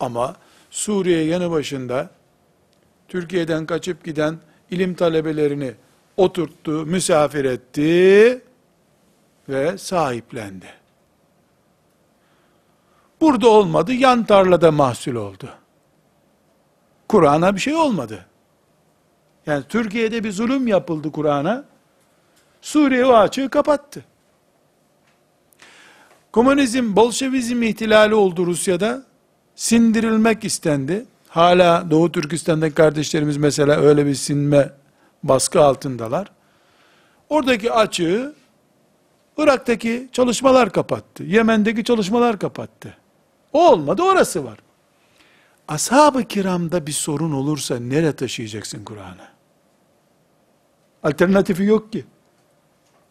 Ama 0.00 0.36
Suriye 0.70 1.24
yanı 1.24 1.50
başında 1.50 2.10
Türkiye'den 3.08 3.66
kaçıp 3.66 4.04
giden 4.04 4.38
ilim 4.70 4.94
talebelerini 4.94 5.74
oturttu, 6.16 6.70
misafir 6.70 7.44
etti 7.44 8.42
ve 9.48 9.78
sahiplendi. 9.78 10.68
Burada 13.20 13.48
olmadı, 13.48 13.92
yan 13.92 14.24
tarlada 14.24 14.72
mahsul 14.72 15.14
oldu. 15.14 15.48
Kur'an'a 17.08 17.54
bir 17.54 17.60
şey 17.60 17.74
olmadı. 17.74 18.26
Yani 19.46 19.64
Türkiye'de 19.68 20.24
bir 20.24 20.32
zulüm 20.32 20.66
yapıldı 20.66 21.12
Kur'an'a. 21.12 21.64
Suriye 22.60 23.06
o 23.06 23.12
açığı 23.12 23.48
kapattı. 23.48 24.04
Komünizm, 26.32 26.96
Bolşevizm 26.96 27.62
ihtilali 27.62 28.14
oldu 28.14 28.46
Rusya'da. 28.46 29.02
Sindirilmek 29.56 30.44
istendi. 30.44 31.06
Hala 31.28 31.90
Doğu 31.90 32.12
Türkistan'daki 32.12 32.74
kardeşlerimiz 32.74 33.36
mesela 33.36 33.76
öyle 33.80 34.06
bir 34.06 34.14
sinme 34.14 34.72
baskı 35.22 35.60
altındalar. 35.60 36.30
Oradaki 37.28 37.72
açığı 37.72 38.34
Irak'taki 39.36 40.08
çalışmalar 40.12 40.72
kapattı. 40.72 41.24
Yemen'deki 41.24 41.84
çalışmalar 41.84 42.38
kapattı. 42.38 42.96
O 43.52 43.70
olmadı 43.70 44.02
orası 44.02 44.44
var. 44.44 44.58
Ashab-ı 45.68 46.24
kiramda 46.24 46.86
bir 46.86 46.92
sorun 46.92 47.32
olursa 47.32 47.78
nereye 47.78 48.12
taşıyacaksın 48.12 48.84
Kur'an'ı? 48.84 49.35
Alternatifi 51.06 51.64
yok 51.64 51.92
ki. 51.92 52.04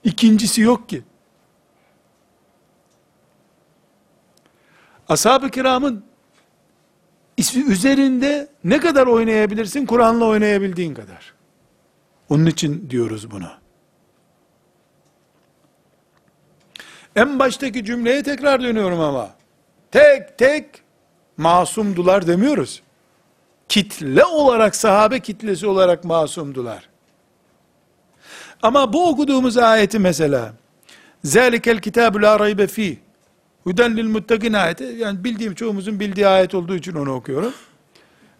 İkincisi 0.03 0.61
yok 0.61 0.89
ki. 0.89 1.03
Ashab-ı 5.09 5.49
kiramın 5.49 6.05
ismi 7.37 7.63
üzerinde 7.63 8.47
ne 8.63 8.79
kadar 8.79 9.07
oynayabilirsin? 9.07 9.85
Kur'an'la 9.85 10.25
oynayabildiğin 10.25 10.93
kadar. 10.93 11.33
Onun 12.29 12.45
için 12.45 12.89
diyoruz 12.89 13.31
bunu. 13.31 13.49
En 17.15 17.39
baştaki 17.39 17.85
cümleye 17.85 18.23
tekrar 18.23 18.61
dönüyorum 18.61 18.99
ama. 18.99 19.29
Tek 19.91 20.37
tek 20.37 20.65
masumdular 21.37 22.27
demiyoruz. 22.27 22.81
Kitle 23.69 24.25
olarak, 24.25 24.75
sahabe 24.75 25.19
kitlesi 25.19 25.67
olarak 25.67 26.03
masumdular. 26.03 26.94
Ama 28.61 28.93
bu 28.93 29.09
okuduğumuz 29.09 29.57
ayeti 29.57 29.99
mesela, 29.99 30.53
Zelikel 31.23 31.79
kitabu 31.79 32.21
la 32.21 32.39
raybe 32.39 32.67
fi, 32.67 32.99
Huden 33.63 33.97
lil 33.97 34.07
muttakin 34.07 34.53
ayeti, 34.53 34.83
yani 34.83 35.23
bildiğim 35.23 35.55
çoğumuzun 35.55 35.99
bildiği 35.99 36.27
ayet 36.27 36.55
olduğu 36.55 36.75
için 36.75 36.93
onu 36.93 37.13
okuyorum. 37.13 37.53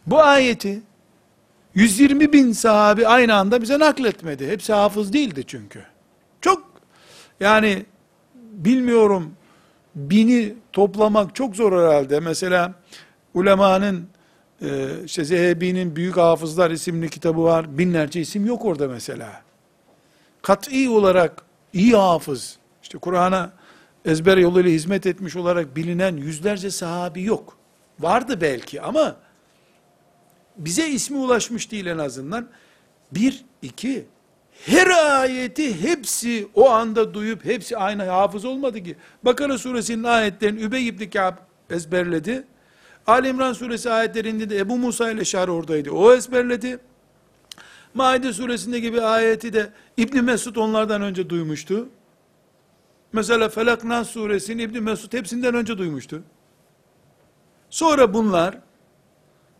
Bu 0.08 0.22
ayeti, 0.22 0.82
120 1.76 2.34
bin 2.34 2.52
sahabi 2.52 3.08
aynı 3.08 3.36
anda 3.36 3.62
bize 3.62 3.80
nakletmedi. 3.80 4.48
Hepsi 4.48 4.74
hafız 4.74 5.14
değildi 5.14 5.44
çünkü. 5.48 5.84
Çok, 6.42 6.64
yani, 7.40 7.86
bilmiyorum, 8.36 9.32
bini 9.96 10.54
toplamak 10.74 11.36
çok 11.36 11.56
zor 11.56 11.82
herhalde. 11.82 12.20
Mesela, 12.20 12.74
ulemanın, 13.34 14.08
e, 14.62 14.88
işte 15.06 15.24
Zehebi'nin 15.24 15.96
Büyük 15.96 16.18
Hafızlar 16.18 16.72
isimli 16.72 17.10
kitabı 17.10 17.44
var. 17.44 17.78
Binlerce 17.78 18.22
isim 18.22 18.46
yok 18.46 18.66
orada 18.66 18.88
mesela. 18.88 19.42
Kat'i 20.46 20.90
olarak 20.90 21.46
iyi 21.74 21.96
hafız, 21.96 22.58
işte 22.84 22.98
Kur'an'a 22.98 23.52
ezber 24.06 24.38
yoluyla 24.38 24.72
hizmet 24.72 25.06
etmiş 25.06 25.36
olarak 25.36 25.76
bilinen 25.76 26.18
yüzlerce 26.18 26.72
sahabi 26.72 27.24
yok. 27.24 27.58
Vardı 28.00 28.42
belki 28.42 28.82
ama 28.82 29.16
bize 30.58 30.88
ismi 30.88 31.18
ulaşmış 31.18 31.72
değil 31.72 31.86
en 31.86 31.98
azından. 31.98 32.48
Bir, 33.12 33.46
iki, 33.62 34.06
her 34.66 34.88
ayeti 35.22 35.82
hepsi 35.82 36.48
o 36.54 36.70
anda 36.70 37.14
duyup 37.14 37.46
hepsi 37.46 37.78
aynı 37.78 38.04
hafız 38.04 38.46
olmadı 38.46 38.84
ki. 38.84 38.96
Bakara 39.24 39.58
suresinin 39.58 40.04
ayetlerini 40.04 40.62
Übey 40.62 40.88
ibn 40.88 41.10
Ka'b 41.10 41.38
ezberledi. 41.70 42.44
Ali 43.08 43.28
İmran 43.28 43.54
suresi 43.54 43.92
ayetlerinde 43.92 44.50
de 44.50 44.58
Ebu 44.58 44.78
Musa 44.78 45.12
ile 45.12 45.26
Şar 45.26 45.48
oradaydı. 45.48 45.92
O 45.92 46.14
ezberledi. 46.14 46.80
Maide 47.96 48.34
suresinde 48.34 48.80
gibi 48.80 49.02
ayeti 49.02 49.54
de 49.54 49.70
İbni 49.98 50.22
Mesud 50.22 50.56
onlardan 50.56 51.02
önce 51.02 51.30
duymuştu. 51.30 51.90
Mesela 53.14 53.50
Felak 53.50 53.84
Nas 53.84 54.10
suresini 54.10 54.62
İbni 54.62 54.80
Mesud 54.80 55.14
hepsinden 55.14 55.56
önce 55.56 55.78
duymuştu. 55.78 56.24
Sonra 57.70 58.14
bunlar 58.14 58.58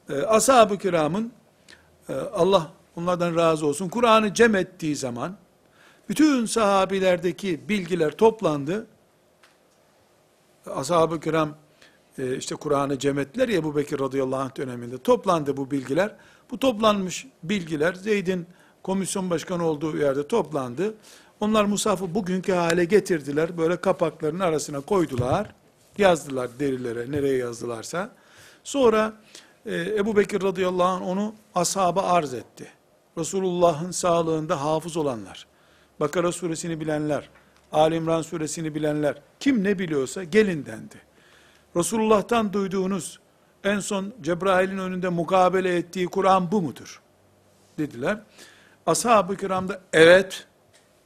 e, 0.10 0.22
ashab-ı 0.22 0.78
kiramın 0.78 1.32
e, 2.10 2.14
Allah 2.14 2.72
onlardan 2.96 3.36
razı 3.36 3.68
olsun 3.68 3.90
Kur'an'ı 3.90 4.34
cem 4.34 4.56
ettiği 4.56 4.96
zaman 4.96 5.36
bütün 6.10 6.46
sahabilerdeki 6.46 7.70
bilgiler 7.70 8.12
toplandı. 8.12 8.88
Ashab-ı 10.66 11.20
kiram 11.20 11.56
e, 12.18 12.38
işte 12.38 12.56
Kur'an'ı 12.56 13.00
cem 13.00 13.20
ettiler 13.20 13.50
ya 13.50 13.56
Ebu 13.56 13.76
Bekir 13.76 14.00
radıyallahu 14.00 14.40
anh 14.40 14.58
döneminde 14.58 14.98
toplandı 14.98 15.58
bu 15.58 15.72
bilgiler. 15.72 16.16
Bu 16.52 16.60
toplanmış 16.60 17.28
bilgiler 17.44 17.94
Zeyd'in 17.94 18.46
komisyon 18.84 19.30
başkanı 19.30 19.66
olduğu 19.66 19.98
yerde 19.98 20.28
toplandı. 20.28 20.94
Onlar 21.40 21.66
Musaf'ı 21.66 22.16
bugünkü 22.16 22.52
hale 22.54 22.86
getirdiler. 22.86 23.58
Böyle 23.58 23.76
kapakların 23.76 24.40
arasına 24.40 24.82
koydular. 24.82 25.54
Yazdılar 25.98 26.50
derilere, 26.60 27.12
nereye 27.12 27.38
yazdılarsa. 27.38 28.12
Sonra 28.64 29.14
e, 29.66 29.76
Ebu 29.76 30.18
Bekir 30.18 30.42
radıyallahu 30.42 30.88
anh 30.88 31.08
onu 31.08 31.34
ashaba 31.56 32.02
arz 32.02 32.34
etti. 32.34 32.68
Resulullah'ın 33.18 33.92
sağlığında 33.92 34.62
hafız 34.62 34.98
olanlar, 34.98 35.48
Bakara 36.00 36.32
suresini 36.32 36.80
bilenler, 36.80 37.30
Ali 37.72 37.96
İmran 37.96 38.22
suresini 38.22 38.76
bilenler, 38.76 39.22
kim 39.40 39.64
ne 39.64 39.80
biliyorsa 39.80 40.24
gelin 40.24 40.66
dendi. 40.66 40.96
Resulullah'tan 41.76 42.54
duyduğunuz 42.54 43.20
en 43.66 43.80
son 43.80 44.14
Cebrail'in 44.22 44.78
önünde 44.78 45.10
mukabele 45.10 45.76
ettiği 45.76 46.08
Kur'an 46.08 46.52
bu 46.52 46.62
mudur? 46.62 47.02
Dediler. 47.78 48.20
Ashab-ı 48.86 49.38
kiram 49.38 49.68
da 49.68 49.82
evet 49.94 50.48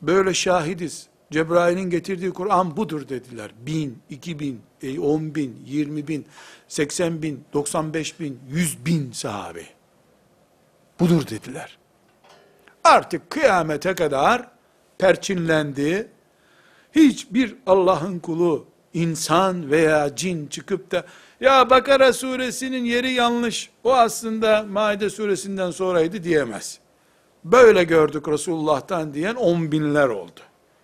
böyle 0.01 0.33
şahidiz. 0.33 1.07
Cebrail'in 1.31 1.89
getirdiği 1.89 2.31
Kur'an 2.31 2.77
budur 2.77 3.09
dediler. 3.09 3.51
Bin, 3.65 4.01
iki 4.09 4.39
bin, 4.39 4.61
on 5.01 5.35
bin, 5.35 5.63
yirmi 5.65 6.07
bin, 6.07 6.25
seksen 6.67 7.21
bin, 7.21 7.43
doksan 7.53 7.93
beş 7.93 8.19
bin, 8.19 8.39
yüz 8.49 8.85
bin 8.85 9.11
sahabe. 9.11 9.63
Budur 10.99 11.27
dediler. 11.27 11.77
Artık 12.83 13.29
kıyamete 13.29 13.95
kadar 13.95 14.47
perçinlendi. 14.97 16.07
Hiçbir 16.95 17.55
Allah'ın 17.65 18.19
kulu, 18.19 18.65
insan 18.93 19.71
veya 19.71 20.15
cin 20.15 20.47
çıkıp 20.47 20.91
da 20.91 21.05
ya 21.39 21.69
Bakara 21.69 22.13
suresinin 22.13 22.85
yeri 22.85 23.11
yanlış, 23.11 23.69
o 23.83 23.93
aslında 23.93 24.63
Maide 24.63 25.09
suresinden 25.09 25.71
sonraydı 25.71 26.23
diyemez. 26.23 26.79
Böyle 27.43 27.83
gördük 27.83 28.27
Resulullah'tan 28.27 29.13
diyen 29.13 29.35
on 29.35 29.71
binler 29.71 30.07
oldu. 30.07 30.39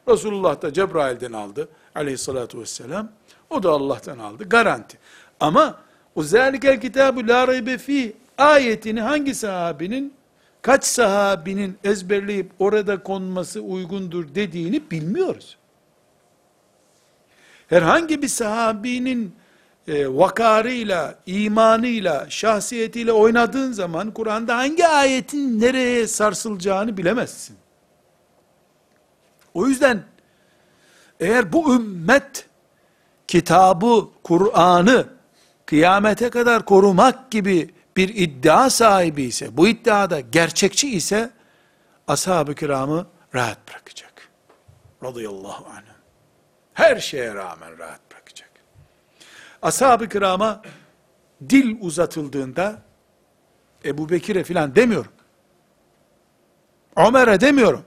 Resulullah 0.07 0.61
da 0.61 0.73
Cebrail'den 0.73 1.33
aldı 1.33 1.69
aleyhissalatü 1.95 2.59
vesselam. 2.59 3.09
O 3.49 3.63
da 3.63 3.71
Allah'tan 3.71 4.19
aldı. 4.19 4.49
Garanti. 4.49 4.97
Ama 5.39 5.77
O 6.15 6.23
zelikel 6.23 6.81
kitabu 6.81 7.27
la 7.27 7.77
fi 7.77 8.15
ayetini 8.37 9.01
hangi 9.01 9.35
sahabinin 9.35 10.13
kaç 10.61 10.83
sahabinin 10.83 11.77
ezberleyip 11.83 12.51
orada 12.59 13.03
konması 13.03 13.61
uygundur 13.61 14.35
dediğini 14.35 14.91
bilmiyoruz. 14.91 15.57
Herhangi 17.69 18.21
bir 18.21 18.27
sahabinin 18.27 19.35
e, 19.87 20.07
vakarıyla, 20.07 21.15
imanıyla, 21.25 22.29
şahsiyetiyle 22.29 23.11
oynadığın 23.11 23.71
zaman 23.71 24.11
Kur'an'da 24.11 24.57
hangi 24.57 24.87
ayetin 24.87 25.61
nereye 25.61 26.07
sarsılacağını 26.07 26.97
bilemezsin. 26.97 27.57
O 29.53 29.67
yüzden 29.67 30.03
eğer 31.19 31.53
bu 31.53 31.75
ümmet 31.75 32.47
kitabı, 33.27 34.07
Kur'an'ı 34.23 35.07
kıyamete 35.65 36.29
kadar 36.29 36.65
korumak 36.65 37.31
gibi 37.31 37.73
bir 37.97 38.09
iddia 38.15 38.69
sahibi 38.69 39.23
ise, 39.23 39.57
bu 39.57 39.67
iddiada 39.67 40.19
gerçekçi 40.19 40.89
ise, 40.89 41.29
ashab-ı 42.07 42.55
kiramı 42.55 43.07
rahat 43.35 43.57
bırakacak. 43.69 44.29
Radıyallahu 45.03 45.65
anh. 45.65 45.94
Her 46.75 46.99
şeye 46.99 47.35
rağmen 47.35 47.77
rahat 47.79 47.99
bırakacak. 48.11 48.49
Ashab-ı 49.61 50.09
kirama 50.09 50.61
dil 51.49 51.77
uzatıldığında, 51.81 52.81
Ebu 53.85 54.09
Bekir'e 54.09 54.43
filan 54.43 54.75
demiyorum. 54.75 55.11
Ömer'e 56.97 57.41
demiyorum. 57.41 57.83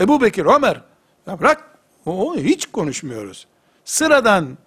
Ebu 0.00 0.22
Bekir, 0.22 0.44
Ömer, 0.44 0.82
ya 1.26 1.40
bırak, 1.40 1.78
o, 2.06 2.36
hiç 2.36 2.66
konuşmuyoruz. 2.66 3.46
Sıradan, 3.84 4.58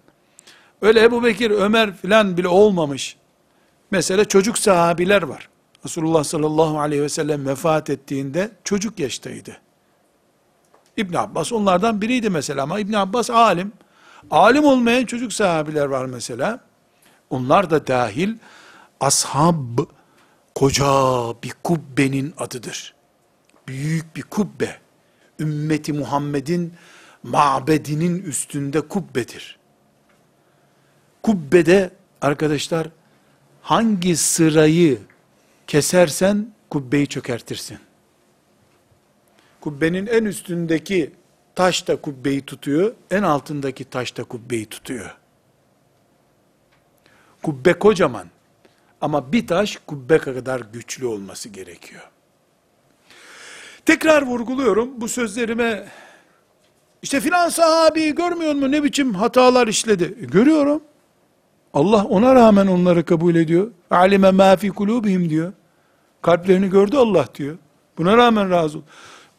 öyle 0.82 1.02
Ebu 1.02 1.24
Bekir, 1.24 1.50
Ömer 1.50 1.96
filan 1.96 2.36
bile 2.36 2.48
olmamış. 2.48 3.16
Mesela 3.90 4.24
çocuk 4.24 4.58
sahabiler 4.58 5.22
var. 5.22 5.48
Resulullah 5.84 6.24
sallallahu 6.24 6.80
aleyhi 6.80 7.02
ve 7.02 7.08
sellem 7.08 7.46
vefat 7.46 7.90
ettiğinde 7.90 8.50
çocuk 8.64 8.98
yaştaydı. 8.98 9.65
İbn 10.96 11.16
Abbas 11.16 11.52
onlardan 11.52 12.00
biriydi 12.00 12.30
mesela 12.30 12.62
ama 12.62 12.78
İbn 12.78 12.92
Abbas 12.92 13.30
alim. 13.30 13.72
Alim 14.30 14.64
olmayan 14.64 15.04
çocuk 15.04 15.32
sahabiler 15.32 15.84
var 15.86 16.06
mesela. 16.06 16.60
Onlar 17.30 17.70
da 17.70 17.86
dahil 17.86 18.34
ashab 19.00 19.78
koca 20.54 20.86
bir 21.42 21.54
kubbenin 21.64 22.34
adıdır. 22.38 22.94
Büyük 23.68 24.16
bir 24.16 24.22
kubbe. 24.22 24.76
Ümmeti 25.40 25.92
Muhammed'in 25.92 26.74
mabedinin 27.22 28.22
üstünde 28.22 28.80
kubbedir. 28.80 29.58
Kubbede 31.22 31.90
arkadaşlar 32.22 32.88
hangi 33.62 34.16
sırayı 34.16 34.98
kesersen 35.66 36.54
kubbeyi 36.70 37.06
çökertirsin. 37.06 37.78
Kubbenin 39.60 40.06
en 40.06 40.24
üstündeki 40.24 41.12
taş 41.54 41.88
da 41.88 41.96
kubbeyi 41.96 42.42
tutuyor, 42.42 42.92
en 43.10 43.22
altındaki 43.22 43.84
taş 43.84 44.16
da 44.16 44.24
kubbeyi 44.24 44.66
tutuyor. 44.66 45.16
Kubbe 47.42 47.72
kocaman 47.72 48.26
ama 49.00 49.32
bir 49.32 49.46
taş 49.46 49.78
kubbe 49.86 50.18
kadar 50.18 50.62
güçlü 50.72 51.06
olması 51.06 51.48
gerekiyor. 51.48 52.02
Tekrar 53.86 54.22
vurguluyorum 54.22 55.00
bu 55.00 55.08
sözlerime 55.08 55.86
işte 57.02 57.20
filan 57.20 57.48
sahabi 57.48 58.14
görmüyor 58.14 58.52
mu 58.54 58.72
ne 58.72 58.84
biçim 58.84 59.14
hatalar 59.14 59.66
işledi. 59.66 60.14
E, 60.20 60.24
görüyorum. 60.24 60.82
Allah 61.74 62.04
ona 62.04 62.34
rağmen 62.34 62.66
onları 62.66 63.04
kabul 63.04 63.34
ediyor. 63.34 63.70
Alime 63.90 64.30
ma 64.30 64.56
fi 64.56 64.68
kulubihim 64.68 65.30
diyor. 65.30 65.52
Kalplerini 66.22 66.70
gördü 66.70 66.96
Allah 66.96 67.26
diyor. 67.34 67.56
Buna 67.98 68.16
rağmen 68.16 68.50
razı 68.50 68.78
ol. 68.78 68.82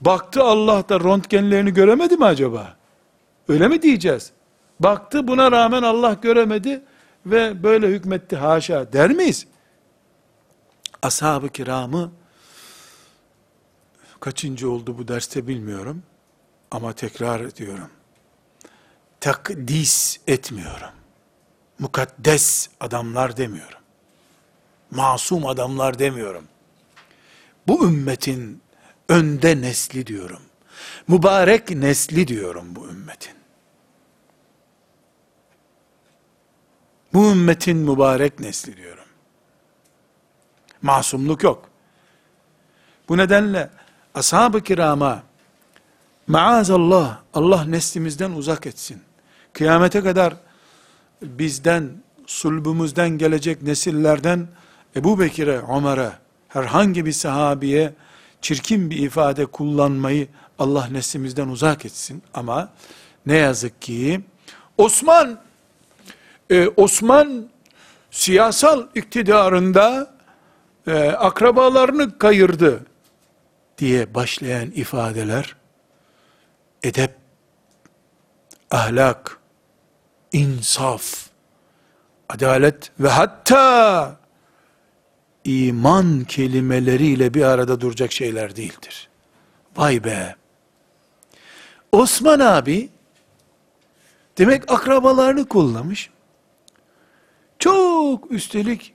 Baktı 0.02 0.44
Allah 0.44 0.90
da 0.90 1.00
röntgenlerini 1.00 1.74
göremedi 1.74 2.18
mi 2.18 2.26
acaba? 2.26 2.78
Öyle 3.48 3.68
mi 3.68 3.82
diyeceğiz? 3.82 4.32
Baktı 4.80 5.28
buna 5.28 5.52
rağmen 5.52 5.84
Allah 5.84 6.14
göremedi 6.14 6.84
ve 7.26 7.64
böyle 7.64 7.88
hükmetti 7.88 8.36
haşa 8.36 8.94
der 8.94 9.12
miyiz? 9.12 9.48
Ashab-ı 11.02 11.50
kiramı 11.50 12.12
kaçıncı 14.20 14.72
oldu 14.72 14.98
bu 14.98 15.08
derste 15.08 15.48
bilmiyorum. 15.48 16.04
Ama 16.72 16.94
tekrar 16.94 17.40
ediyorum. 17.40 17.90
Takdis 19.20 20.20
etmiyorum. 20.28 20.90
Mukaddes 21.80 22.70
adamlar 22.80 23.38
demiyorum. 23.38 23.80
Masum 24.92 25.46
adamlar 25.46 26.00
demiyorum. 26.00 26.44
Bu 27.68 27.88
ümmetin 27.88 28.62
önde 29.10 29.62
nesli 29.62 30.08
diyorum. 30.08 30.42
Mübarek 31.08 31.70
nesli 31.70 32.28
diyorum 32.28 32.76
bu 32.76 32.88
ümmetin. 32.88 33.34
Bu 37.14 37.32
ümmetin 37.32 37.78
mübarek 37.78 38.40
nesli 38.40 38.78
diyorum. 38.78 39.04
Masumluk 40.82 41.44
yok. 41.44 41.70
Bu 43.10 43.18
nedenle 43.18 43.70
ashab-ı 44.14 44.62
kirama 44.62 45.24
maazallah 46.28 47.20
Allah 47.34 47.64
neslimizden 47.64 48.32
uzak 48.32 48.66
etsin. 48.66 49.02
Kıyamete 49.54 50.02
kadar 50.02 50.34
bizden, 51.22 51.90
sulbumuzdan 52.26 53.10
gelecek 53.10 53.62
nesillerden 53.62 54.48
Ebu 54.96 55.20
Bekir'e, 55.20 55.58
Ömer'e, 55.58 56.12
herhangi 56.48 57.06
bir 57.06 57.12
sahabiye 57.12 57.94
çirkin 58.42 58.90
bir 58.90 58.98
ifade 58.98 59.46
kullanmayı 59.46 60.28
Allah 60.60 60.88
neslimizden 60.88 61.48
uzak 61.48 61.86
etsin. 61.86 62.24
Ama 62.34 62.70
ne 63.26 63.36
yazık 63.36 63.82
ki 63.82 64.22
Osman 64.78 65.40
e, 66.50 66.68
Osman 66.68 67.50
siyasal 68.12 68.88
iktidarında 68.96 70.12
e, 70.88 71.10
akrabalarını 71.10 72.18
kayırdı 72.18 72.86
diye 73.78 74.14
başlayan 74.14 74.72
ifadeler 74.72 75.56
edep, 76.84 77.16
ahlak, 78.72 79.40
insaf, 80.32 81.28
adalet 82.30 82.92
ve 83.00 83.10
hatta 83.10 84.18
iman 85.48 86.24
kelimeleriyle 86.24 87.34
bir 87.34 87.42
arada 87.42 87.82
duracak 87.82 88.12
şeyler 88.12 88.56
değildir. 88.56 89.10
Vay 89.78 90.04
be! 90.04 90.36
Osman 91.92 92.40
abi, 92.40 92.90
demek 94.38 94.72
akrabalarını 94.72 95.48
kullamış. 95.48 96.10
Çok 97.60 98.32
üstelik 98.32 98.94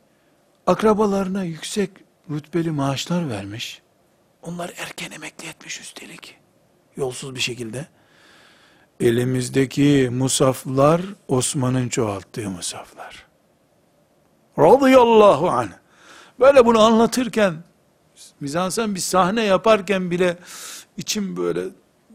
akrabalarına 0.67 1.45
yüksek 1.45 1.91
rütbeli 2.31 2.71
maaşlar 2.71 3.31
vermiş. 3.31 3.83
Onlar 4.43 4.73
erken 4.77 5.11
emekli 5.11 5.49
etmiş 5.49 5.81
üstelik. 5.81 6.37
Yolsuz 6.97 7.35
bir 7.35 7.41
şekilde. 7.41 7.87
Elimizdeki 9.01 10.11
musaflar 10.13 11.03
Osman'ın 11.29 11.89
çoğalttığı 11.89 12.51
musaflar. 12.51 13.27
Radıyallahu 14.59 15.51
anh. 15.51 15.82
Böyle 16.43 16.67
bunu 16.67 16.81
anlatırken, 16.81 17.55
mizansen 18.41 18.95
bir 18.95 19.01
sahne 19.01 19.43
yaparken 19.45 20.11
bile 20.11 20.37
içim 20.97 21.37
böyle 21.37 21.61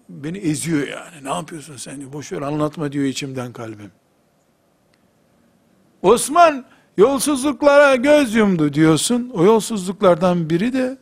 beni 0.10 0.38
eziyor 0.38 0.88
yani. 0.88 1.24
Ne 1.24 1.30
yapıyorsun 1.30 1.78
sen? 1.78 2.14
Boş 2.14 2.32
ver 2.32 2.42
anlatma 2.42 2.92
diyor 2.92 3.06
içimden 3.06 3.54
kalbim. 3.54 3.92
Osman 6.02 6.66
yolsuzluklara 6.98 7.96
göz 7.96 8.36
yumdu 8.36 8.74
diyorsun. 8.74 9.32
O 9.34 9.44
yolsuzluklardan 9.44 10.50
biri 10.50 10.74
de 10.74 10.98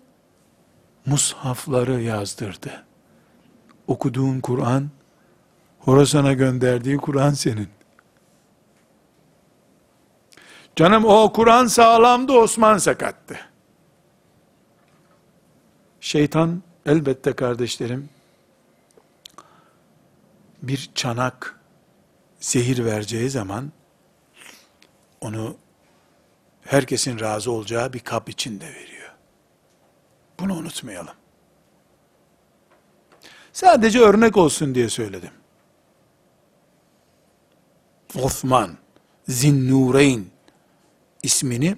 mushafları 1.06 2.02
yazdırdı. 2.02 2.86
Okuduğun 3.88 4.40
Kur'an, 4.40 4.90
Horasan'a 5.80 6.34
gönderdiği 6.34 6.98
Kur'an 6.98 7.32
senin. 7.32 7.75
Canım 10.76 11.06
o 11.06 11.34
Kur'an 11.34 11.68
sağlamdı, 11.68 12.34
Osman 12.34 12.78
sakattı. 12.78 13.40
Şeytan 16.00 16.64
elbette 16.86 17.34
kardeşlerim 17.34 18.10
bir 20.62 20.92
çanak 20.96 21.60
zehir 22.40 22.86
vereceği 22.86 23.30
zaman 23.30 23.72
onu 25.22 25.56
herkesin 26.62 27.20
razı 27.20 27.52
olacağı 27.52 27.94
bir 27.94 28.00
kap 28.00 28.30
içinde 28.30 28.66
veriyor. 28.66 29.14
Bunu 30.40 30.54
unutmayalım. 30.54 31.16
Sadece 33.54 34.00
örnek 34.00 34.38
olsun 34.38 34.76
diye 34.76 34.90
söyledim. 34.90 35.32
Osman 38.16 38.78
Zinnureyn 39.28 40.35
ismini 41.26 41.78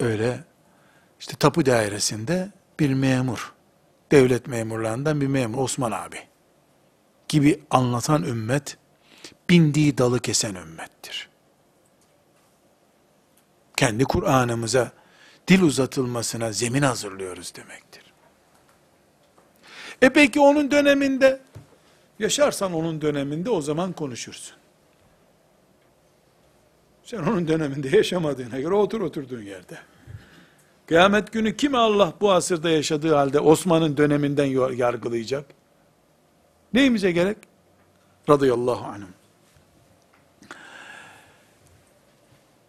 öyle 0.00 0.44
işte 1.20 1.36
tapu 1.36 1.66
dairesinde 1.66 2.52
bir 2.80 2.94
memur, 2.94 3.52
devlet 4.12 4.46
memurlarından 4.46 5.20
bir 5.20 5.26
memur, 5.26 5.58
Osman 5.58 5.92
abi 5.92 6.18
gibi 7.28 7.60
anlatan 7.70 8.22
ümmet, 8.22 8.76
bindiği 9.50 9.98
dalı 9.98 10.20
kesen 10.20 10.54
ümmettir. 10.54 11.28
Kendi 13.76 14.04
Kur'an'ımıza 14.04 14.92
dil 15.48 15.62
uzatılmasına 15.62 16.52
zemin 16.52 16.82
hazırlıyoruz 16.82 17.54
demektir. 17.54 18.02
E 20.02 20.08
peki 20.08 20.40
onun 20.40 20.70
döneminde, 20.70 21.40
yaşarsan 22.18 22.72
onun 22.72 23.00
döneminde 23.00 23.50
o 23.50 23.60
zaman 23.60 23.92
konuşursun. 23.92 24.57
Sen 27.10 27.18
onun 27.18 27.48
döneminde 27.48 27.96
yaşamadığına 27.96 28.60
göre 28.60 28.74
otur 28.74 29.00
oturduğun 29.00 29.42
yerde. 29.42 29.78
Kıyamet 30.86 31.32
günü 31.32 31.56
kimi 31.56 31.78
Allah 31.78 32.12
bu 32.20 32.32
asırda 32.32 32.70
yaşadığı 32.70 33.14
halde 33.14 33.40
Osman'ın 33.40 33.96
döneminden 33.96 34.44
yargılayacak? 34.76 35.44
Neyimize 36.72 37.12
gerek? 37.12 37.36
Radıyallahu 38.28 38.84
anhüm. 38.84 39.14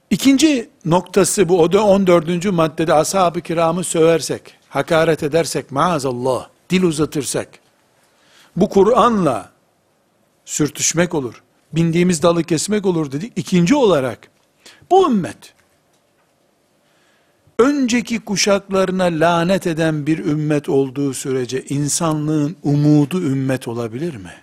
İkinci 0.10 0.70
noktası 0.86 1.50
bu 1.50 1.62
o 1.62 1.72
da 1.72 1.86
14. 1.86 2.46
maddede 2.46 2.94
ashab-ı 2.94 3.42
kiramı 3.42 3.84
söversek, 3.84 4.56
hakaret 4.70 5.24
edersek 5.24 5.72
maazallah, 5.72 6.50
dil 6.70 6.84
uzatırsak, 6.84 7.50
bu 8.56 8.70
Kur'an'la 8.70 9.52
sürtüşmek 10.46 11.14
olur. 11.14 11.44
Bindiğimiz 11.74 12.24
dalı 12.24 12.44
kesmek 12.44 12.86
olur 12.86 13.12
dedik. 13.12 13.34
İkinci 13.36 13.76
olarak, 13.76 14.32
bu 14.92 15.12
ümmet, 15.12 15.54
önceki 17.60 18.20
kuşaklarına 18.20 19.04
lanet 19.04 19.68
eden 19.68 20.08
bir 20.08 20.18
ümmet 20.18 20.70
olduğu 20.70 21.14
sürece 21.14 21.64
insanlığın 21.64 22.56
umudu 22.64 23.22
ümmet 23.22 23.68
olabilir 23.68 24.16
mi? 24.16 24.34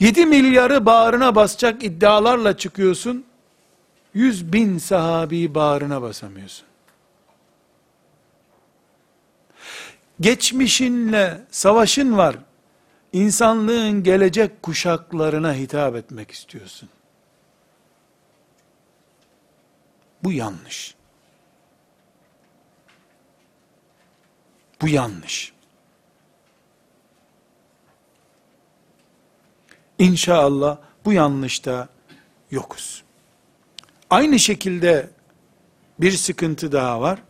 7 0.00 0.26
milyarı 0.26 0.86
bağrına 0.86 1.34
basacak 1.34 1.84
iddialarla 1.84 2.56
çıkıyorsun, 2.56 3.24
100 4.14 4.52
bin 4.52 4.78
sahabi 4.78 5.54
bağrına 5.54 6.02
basamıyorsun. 6.02 6.66
Geçmişinle 10.20 11.40
savaşın 11.50 12.16
var, 12.16 12.36
insanlığın 13.14 14.02
gelecek 14.02 14.62
kuşaklarına 14.62 15.54
hitap 15.54 15.96
etmek 15.96 16.30
istiyorsun. 16.30 16.88
Bu 20.24 20.32
yanlış. 20.32 20.94
Bu 24.80 24.88
yanlış. 24.88 25.52
İnşallah 29.98 30.78
bu 31.04 31.12
yanlışta 31.12 31.88
yokuz. 32.50 33.02
Aynı 34.10 34.38
şekilde 34.38 35.10
bir 36.00 36.12
sıkıntı 36.12 36.72
daha 36.72 37.00
var. 37.00 37.22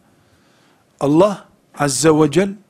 Allah 1.01 1.49
Azze 1.79 2.11
ve 2.11 2.31
Celle 2.31 2.64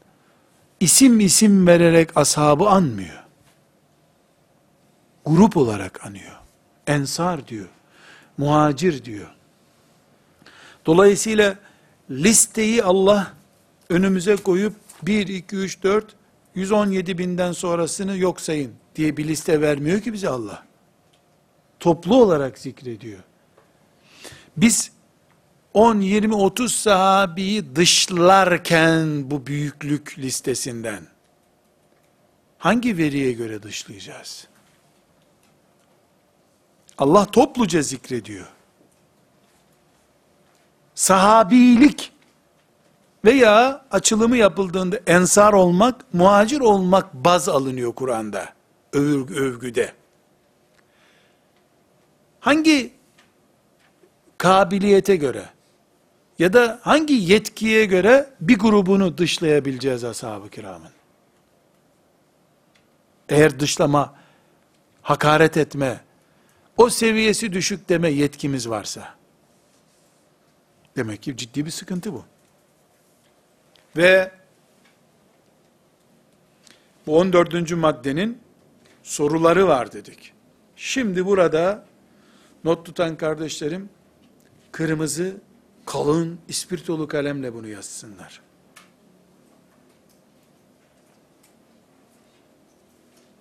isim 0.84 1.20
isim 1.20 1.66
vererek 1.66 2.16
ashabı 2.16 2.68
anmıyor. 2.68 3.24
Grup 5.26 5.56
olarak 5.56 6.06
anıyor. 6.06 6.36
Ensar 6.86 7.48
diyor. 7.48 7.68
Muhacir 8.38 9.04
diyor. 9.04 9.34
Dolayısıyla 10.86 11.54
listeyi 12.10 12.82
Allah 12.82 13.32
önümüze 13.88 14.36
koyup 14.36 14.74
1, 15.02 15.28
2, 15.28 15.56
3, 15.56 15.82
4, 15.82 16.04
117 16.54 17.18
binden 17.18 17.52
sonrasını 17.52 18.16
yok 18.16 18.40
sayın 18.40 18.72
diye 18.96 19.16
bir 19.16 19.28
liste 19.28 19.60
vermiyor 19.60 20.00
ki 20.00 20.12
bize 20.12 20.28
Allah. 20.28 20.62
Toplu 21.80 22.22
olarak 22.22 22.58
zikrediyor. 22.58 23.20
Biz 24.56 24.90
10, 25.74 26.00
20, 26.00 26.34
30 26.34 26.74
sahabiyi 26.74 27.76
dışlarken 27.76 29.30
bu 29.30 29.46
büyüklük 29.46 30.18
listesinden 30.18 31.06
hangi 32.58 32.98
veriye 32.98 33.32
göre 33.32 33.62
dışlayacağız? 33.62 34.48
Allah 36.98 37.24
topluca 37.24 37.82
zikrediyor. 37.82 38.46
Sahabilik 40.94 42.12
veya 43.24 43.84
açılımı 43.90 44.36
yapıldığında 44.36 45.00
ensar 45.06 45.52
olmak, 45.52 46.14
muhacir 46.14 46.60
olmak 46.60 47.14
baz 47.14 47.48
alınıyor 47.48 47.94
Kur'an'da. 47.94 48.48
Övgü, 48.92 49.34
övgüde. 49.34 49.92
Hangi 52.40 52.92
kabiliyete 54.38 55.16
göre 55.16 55.53
ya 56.44 56.52
da 56.52 56.80
hangi 56.82 57.14
yetkiye 57.14 57.84
göre 57.84 58.30
bir 58.40 58.58
grubunu 58.58 59.18
dışlayabileceğiz 59.18 60.04
ashab-ı 60.04 60.50
kiramın? 60.50 60.90
Eğer 63.28 63.60
dışlama, 63.60 64.14
hakaret 65.02 65.56
etme, 65.56 66.00
o 66.76 66.90
seviyesi 66.90 67.52
düşük 67.52 67.88
deme 67.88 68.10
yetkimiz 68.10 68.68
varsa, 68.68 69.14
demek 70.96 71.22
ki 71.22 71.36
ciddi 71.36 71.66
bir 71.66 71.70
sıkıntı 71.70 72.12
bu. 72.12 72.24
Ve 73.96 74.30
bu 77.06 77.18
14. 77.18 77.72
maddenin 77.72 78.38
soruları 79.02 79.68
var 79.68 79.92
dedik. 79.92 80.32
Şimdi 80.76 81.26
burada 81.26 81.86
not 82.64 82.86
tutan 82.86 83.16
kardeşlerim 83.16 83.88
kırmızı 84.72 85.36
kalın 85.86 86.38
ispirtolu 86.48 87.08
kalemle 87.08 87.54
bunu 87.54 87.68
yazsınlar. 87.68 88.40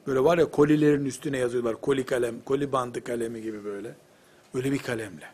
Böyle 0.07 0.23
var 0.23 0.37
ya 0.37 0.51
kolilerin 0.51 1.05
üstüne 1.05 1.37
yazıyorlar. 1.37 1.81
Koli 1.81 2.05
kalem, 2.05 2.35
koli 2.45 2.71
bandı 2.71 3.03
kalemi 3.03 3.41
gibi 3.41 3.65
böyle. 3.65 3.95
Öyle 4.53 4.71
bir 4.71 4.79
kalemle. 4.79 5.27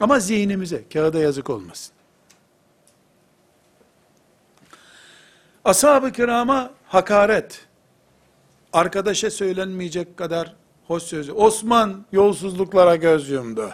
Ama 0.00 0.20
zihnimize, 0.20 0.84
kağıda 0.92 1.18
yazık 1.18 1.50
olmasın. 1.50 1.94
Ashab-ı 5.64 6.12
kirama 6.12 6.70
hakaret, 6.84 7.66
arkadaşa 8.72 9.30
söylenmeyecek 9.30 10.16
kadar 10.16 10.54
hoş 10.86 11.02
sözü. 11.02 11.32
Osman 11.32 12.04
yolsuzluklara 12.12 12.96
göz 12.96 13.30
yumdu. 13.30 13.70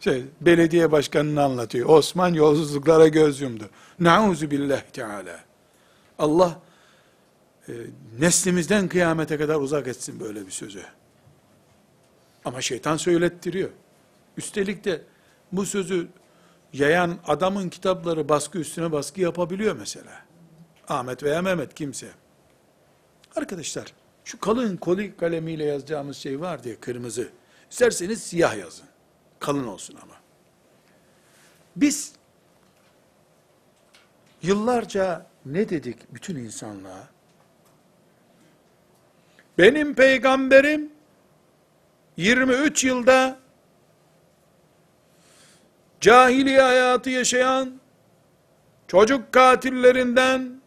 Şey, 0.00 0.24
belediye 0.40 0.92
başkanını 0.92 1.42
anlatıyor. 1.42 1.88
Osman 1.88 2.34
yolsuzluklara 2.34 3.08
göz 3.08 3.40
yumdu. 3.40 3.70
Nauzu 4.00 4.50
billah 4.50 4.80
teala. 4.80 5.40
Allah 6.18 6.60
e, 7.68 7.72
neslimizden 8.18 8.88
kıyamete 8.88 9.38
kadar 9.38 9.54
uzak 9.54 9.88
etsin 9.88 10.20
böyle 10.20 10.46
bir 10.46 10.50
sözü. 10.50 10.82
Ama 12.44 12.60
şeytan 12.60 12.96
söylettiriyor. 12.96 13.70
Üstelik 14.36 14.84
de 14.84 15.02
bu 15.52 15.66
sözü 15.66 16.08
yayan 16.72 17.18
adamın 17.26 17.68
kitapları 17.68 18.28
baskı 18.28 18.58
üstüne 18.58 18.92
baskı 18.92 19.20
yapabiliyor 19.20 19.76
mesela. 19.76 20.12
Ahmet 20.88 21.22
veya 21.22 21.42
Mehmet 21.42 21.74
kimse. 21.74 22.06
Arkadaşlar 23.36 23.92
şu 24.24 24.40
kalın 24.40 24.76
koli 24.76 25.16
kalemiyle 25.16 25.64
yazacağımız 25.64 26.16
şey 26.16 26.40
var 26.40 26.64
diye 26.64 26.76
kırmızı. 26.76 27.28
İsterseniz 27.70 28.22
siyah 28.22 28.56
yazın. 28.58 28.87
Kalın 29.40 29.66
olsun 29.66 29.98
ama. 30.02 30.14
Biz 31.76 32.12
yıllarca 34.42 35.26
ne 35.46 35.68
dedik 35.68 36.14
bütün 36.14 36.36
insanlığa? 36.36 37.08
Benim 39.58 39.94
peygamberim 39.94 40.92
23 42.16 42.84
yılda 42.84 43.38
cahiliye 46.00 46.62
hayatı 46.62 47.10
yaşayan 47.10 47.80
çocuk 48.88 49.32
katillerinden 49.32 50.60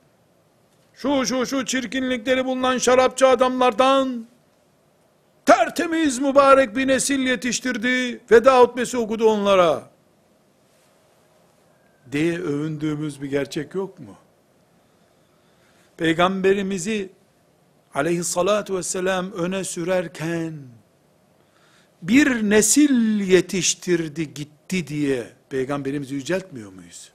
şu 0.94 1.26
şu 1.26 1.46
şu 1.46 1.66
çirkinlikleri 1.66 2.46
bulunan 2.46 2.78
şarapçı 2.78 3.28
adamlardan 3.28 4.28
tertemiz 5.46 6.20
mübarek 6.20 6.76
bir 6.76 6.88
nesil 6.88 7.20
yetiştirdi. 7.20 8.22
Veda 8.32 8.60
hutbesi 8.60 8.98
okudu 8.98 9.26
onlara. 9.26 9.92
Diye 12.12 12.40
övündüğümüz 12.40 13.22
bir 13.22 13.30
gerçek 13.30 13.76
yok 13.76 14.00
mu? 14.00 14.16
Peygamberimizi 15.98 17.10
aleyhissalatu 17.94 18.78
vesselam 18.78 19.32
öne 19.32 19.64
sürerken 19.64 20.54
bir 22.02 22.50
nesil 22.50 23.20
yetiştirdi 23.20 24.34
gitti 24.34 24.88
diye 24.88 25.28
peygamberimizi 25.50 26.16
yüceltmiyor 26.16 26.72
muyuz? 26.72 27.12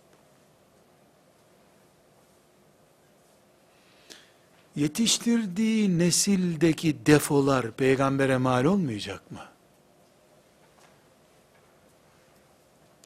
Yetiştirdiği 4.77 5.99
nesildeki 5.99 7.07
defolar 7.07 7.71
peygambere 7.71 8.37
mal 8.37 8.65
olmayacak 8.65 9.31
mı? 9.31 9.41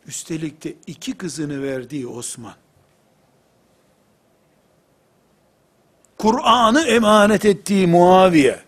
Üstelik 0.06 0.64
de 0.64 0.74
iki 0.86 1.18
kızını 1.18 1.62
verdiği 1.62 2.06
Osman. 2.06 2.54
Kur'an'ı 6.18 6.82
emanet 6.82 7.44
ettiği 7.44 7.86
Muaviye. 7.86 8.60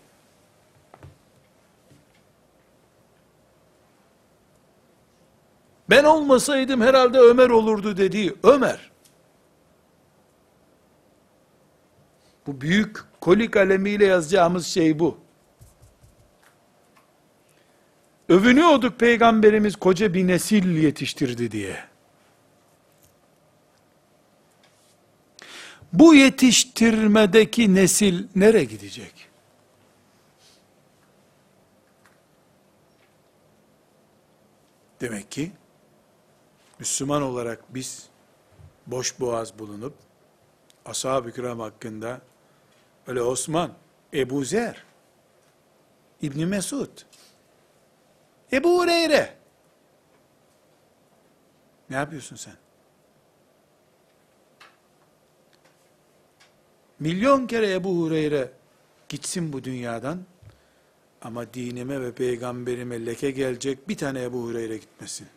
Ben 5.89 6.03
olmasaydım 6.03 6.81
herhalde 6.81 7.19
Ömer 7.19 7.49
olurdu 7.49 7.97
dediği 7.97 8.35
Ömer. 8.43 8.92
Bu 12.47 12.61
büyük 12.61 12.97
koli 13.21 13.51
kalemiyle 13.51 14.05
yazacağımız 14.05 14.67
şey 14.67 14.99
bu. 14.99 15.17
Övünüyorduk 18.29 18.99
peygamberimiz 18.99 19.75
koca 19.75 20.13
bir 20.13 20.27
nesil 20.27 20.83
yetiştirdi 20.83 21.51
diye. 21.51 21.83
Bu 25.93 26.15
yetiştirmedeki 26.15 27.75
nesil 27.75 28.27
nereye 28.35 28.63
gidecek? 28.63 29.29
Demek 35.01 35.31
ki 35.31 35.51
Müslüman 36.79 37.21
olarak 37.21 37.73
biz 37.73 38.07
boş 38.87 39.19
boğaz 39.19 39.59
bulunup 39.59 39.93
ashab-ı 40.85 41.31
kiram 41.31 41.59
hakkında 41.59 42.21
öyle 43.07 43.21
Osman, 43.21 43.73
Ebu 44.13 44.45
Zer, 44.45 44.83
İbni 46.21 46.45
Mesud, 46.45 46.89
Ebu 48.51 48.79
Hureyre 48.79 49.35
ne 51.89 51.95
yapıyorsun 51.95 52.35
sen? 52.35 52.53
Milyon 56.99 57.47
kere 57.47 57.73
Ebu 57.73 58.01
Hureyre 58.01 58.51
gitsin 59.09 59.53
bu 59.53 59.63
dünyadan 59.63 60.19
ama 61.21 61.53
dinime 61.53 62.01
ve 62.01 62.11
peygamberime 62.11 63.05
leke 63.05 63.31
gelecek 63.31 63.89
bir 63.89 63.97
tane 63.97 64.23
Ebu 64.23 64.43
Hureyre 64.43 64.77
gitmesin. 64.77 65.27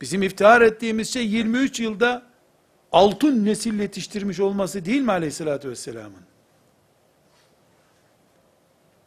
Bizim 0.00 0.22
iftihar 0.22 0.60
ettiğimiz 0.60 1.12
şey 1.12 1.26
23 1.28 1.80
yılda 1.80 2.31
altın 2.92 3.44
nesil 3.44 3.80
yetiştirmiş 3.80 4.40
olması 4.40 4.84
değil 4.84 5.00
mi 5.00 5.12
aleyhissalatü 5.12 5.70
vesselamın? 5.70 6.22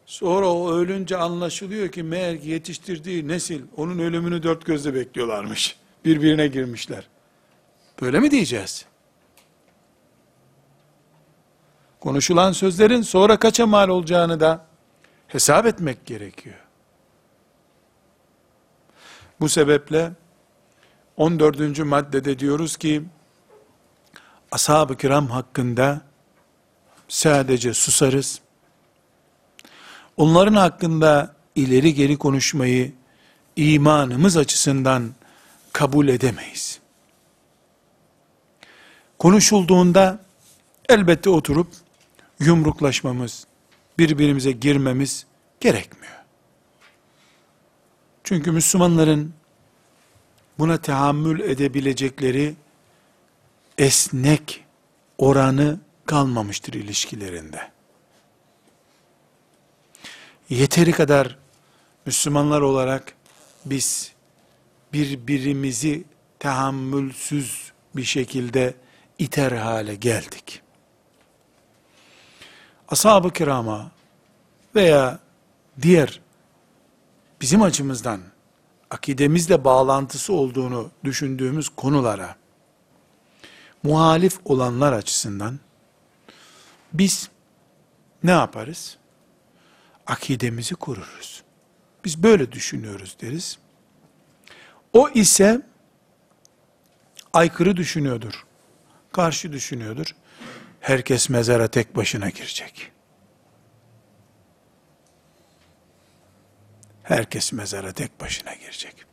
Sonra 0.06 0.54
o 0.54 0.71
ölünce 0.71 1.17
anlaşılıyor 1.17 1.89
ki 1.91 2.04
meğer 2.04 2.34
yetiştirdiği 2.34 3.28
nesil 3.28 3.62
onun 3.78 4.00
ölümünü 4.00 4.43
dört 4.43 4.65
gözle 4.65 4.93
bekliyorlarmış. 4.93 5.78
Birbirine 6.06 6.48
girmişler. 6.48 7.08
Böyle 8.02 8.19
mi 8.19 8.32
diyeceğiz? 8.32 8.86
Konuşulan 12.00 12.52
sözlerin 12.52 13.02
sonra 13.02 13.39
kaça 13.39 13.65
mal 13.65 13.89
olacağını 13.89 14.39
da 14.39 14.65
hesap 15.28 15.65
etmek 15.65 16.06
gerekiyor. 16.06 16.56
Bu 19.39 19.50
sebeple 19.50 20.12
14. 21.17 21.80
maddede 21.80 22.39
diyoruz 22.39 22.78
ki 22.78 23.04
ashab-ı 24.56 24.98
kiram 24.98 25.28
hakkında 25.28 26.02
sadece 27.08 27.74
susarız. 27.74 28.39
Onların 30.18 30.54
hakkında 30.54 31.36
ileri 31.56 31.94
geri 31.94 32.18
konuşmayı 32.18 32.94
imanımız 33.56 34.38
açısından 34.38 35.13
kabul 35.74 36.08
edemeyiz. 36.08 36.80
Konuşulduğunda 39.20 40.20
elbette 40.89 41.30
oturup 41.30 41.68
yumruklaşmamız, 42.39 43.48
birbirimize 43.98 44.52
girmemiz 44.52 45.26
gerekmiyor. 45.60 46.15
Çünkü 48.24 48.52
Müslümanların 48.52 49.34
buna 50.60 50.78
tahammül 50.78 51.39
edebilecekleri 51.39 52.56
esnek 53.78 54.66
oranı 55.18 55.80
kalmamıştır 56.06 56.74
ilişkilerinde. 56.74 57.72
Yeteri 60.50 60.92
kadar 60.92 61.38
Müslümanlar 62.06 62.62
olarak 62.62 63.16
biz 63.66 64.12
birbirimizi 64.94 66.04
tahammülsüz 66.40 67.72
bir 67.96 68.04
şekilde 68.04 68.74
iter 69.20 69.52
hale 69.52 69.96
geldik. 69.96 70.62
Ashab-ı 72.90 73.34
kirama 73.34 73.92
veya 74.76 75.20
diğer 75.82 76.22
bizim 77.42 77.62
açımızdan 77.62 78.22
akidemizle 78.90 79.64
bağlantısı 79.64 80.34
olduğunu 80.34 80.92
düşündüğümüz 81.04 81.70
konulara 81.70 82.36
muhalif 83.86 84.39
olanlar 84.45 84.93
açısından 84.93 85.60
biz 86.93 87.30
ne 88.24 88.32
yaparız? 88.32 88.98
Akidemizi 90.08 90.76
kururuz. 90.76 91.43
Biz 92.06 92.24
böyle 92.24 92.52
düşünüyoruz 92.52 93.17
deriz. 93.21 93.60
O 94.93 95.10
ise 95.10 95.62
aykırı 97.34 97.78
düşünüyordur. 97.78 98.45
Karşı 99.12 99.52
düşünüyordur. 99.52 100.15
Herkes 100.80 101.30
mezara 101.30 101.67
tek 101.67 101.95
başına 101.95 102.30
girecek. 102.30 102.91
Herkes 107.04 107.54
mezara 107.54 107.91
tek 107.91 108.21
başına 108.21 108.54
girecek. 108.54 109.05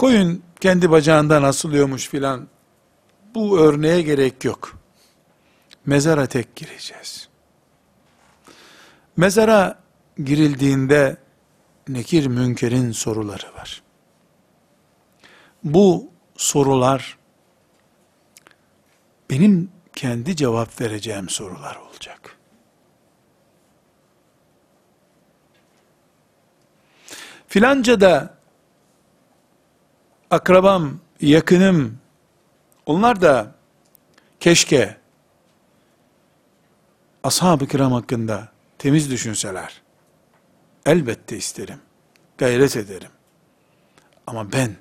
Koyun 0.00 0.42
kendi 0.60 0.90
bacağından 0.90 1.42
asılıyormuş 1.42 2.08
filan. 2.08 2.48
Bu 3.34 3.58
örneğe 3.58 4.02
gerek 4.02 4.44
yok. 4.44 4.78
Mezara 5.86 6.26
tek 6.26 6.56
gireceğiz. 6.56 7.28
Mezara 9.16 9.78
girildiğinde 10.24 11.16
nekir 11.88 12.26
münkerin 12.26 12.92
soruları 12.92 13.54
var. 13.54 13.82
Bu 15.64 16.10
sorular 16.36 17.18
benim 19.30 19.70
kendi 19.96 20.36
cevap 20.36 20.80
vereceğim 20.80 21.28
sorular 21.28 21.76
olacak. 21.76 22.36
Filanca 27.48 28.00
da 28.00 28.39
akrabam, 30.30 31.00
yakınım, 31.20 31.98
onlar 32.86 33.22
da 33.22 33.54
keşke 34.40 34.96
ashab-ı 37.22 37.66
kiram 37.66 37.92
hakkında 37.92 38.48
temiz 38.78 39.10
düşünseler. 39.10 39.82
Elbette 40.86 41.36
isterim, 41.36 41.80
gayret 42.38 42.76
ederim. 42.76 43.10
Ama 44.26 44.52
ben 44.52 44.76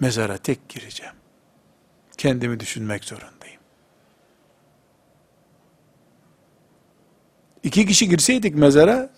mezara 0.00 0.36
tek 0.36 0.68
gireceğim. 0.68 1.14
Kendimi 2.18 2.60
düşünmek 2.60 3.04
zorundayım. 3.04 3.60
İki 7.62 7.86
kişi 7.86 8.08
girseydik 8.08 8.54
mezara, 8.54 9.10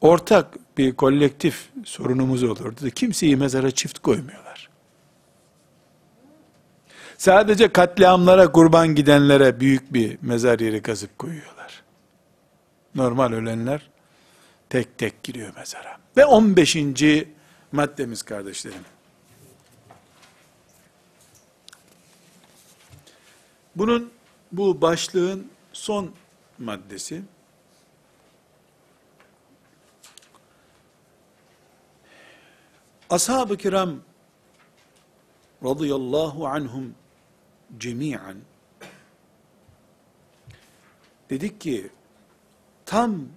ortak 0.00 0.78
bir 0.78 0.96
kolektif 0.96 1.68
sorunumuz 1.84 2.42
olurdu. 2.42 2.90
Kimseyi 2.90 3.36
mezara 3.36 3.70
çift 3.70 3.98
koymuyorlar. 3.98 4.69
Sadece 7.20 7.72
katliamlara 7.72 8.52
kurban 8.52 8.94
gidenlere 8.94 9.60
büyük 9.60 9.92
bir 9.92 10.18
mezar 10.22 10.60
yeri 10.60 10.82
kazıp 10.82 11.18
koyuyorlar. 11.18 11.82
Normal 12.94 13.32
ölenler 13.32 13.90
tek 14.68 14.98
tek 14.98 15.22
giriyor 15.22 15.56
mezara. 15.56 15.98
Ve 16.16 16.24
15. 16.24 16.76
maddemiz 17.72 18.22
kardeşlerim. 18.22 18.84
Bunun 23.76 24.12
bu 24.52 24.80
başlığın 24.80 25.50
son 25.72 26.10
maddesi 26.58 27.22
Ashab-ı 33.10 33.56
kiram 33.56 33.94
radıyallahu 35.64 36.46
anhum 36.46 36.94
cemiyen 37.78 38.36
dedik 41.30 41.60
ki 41.60 41.90
tam 42.86 43.28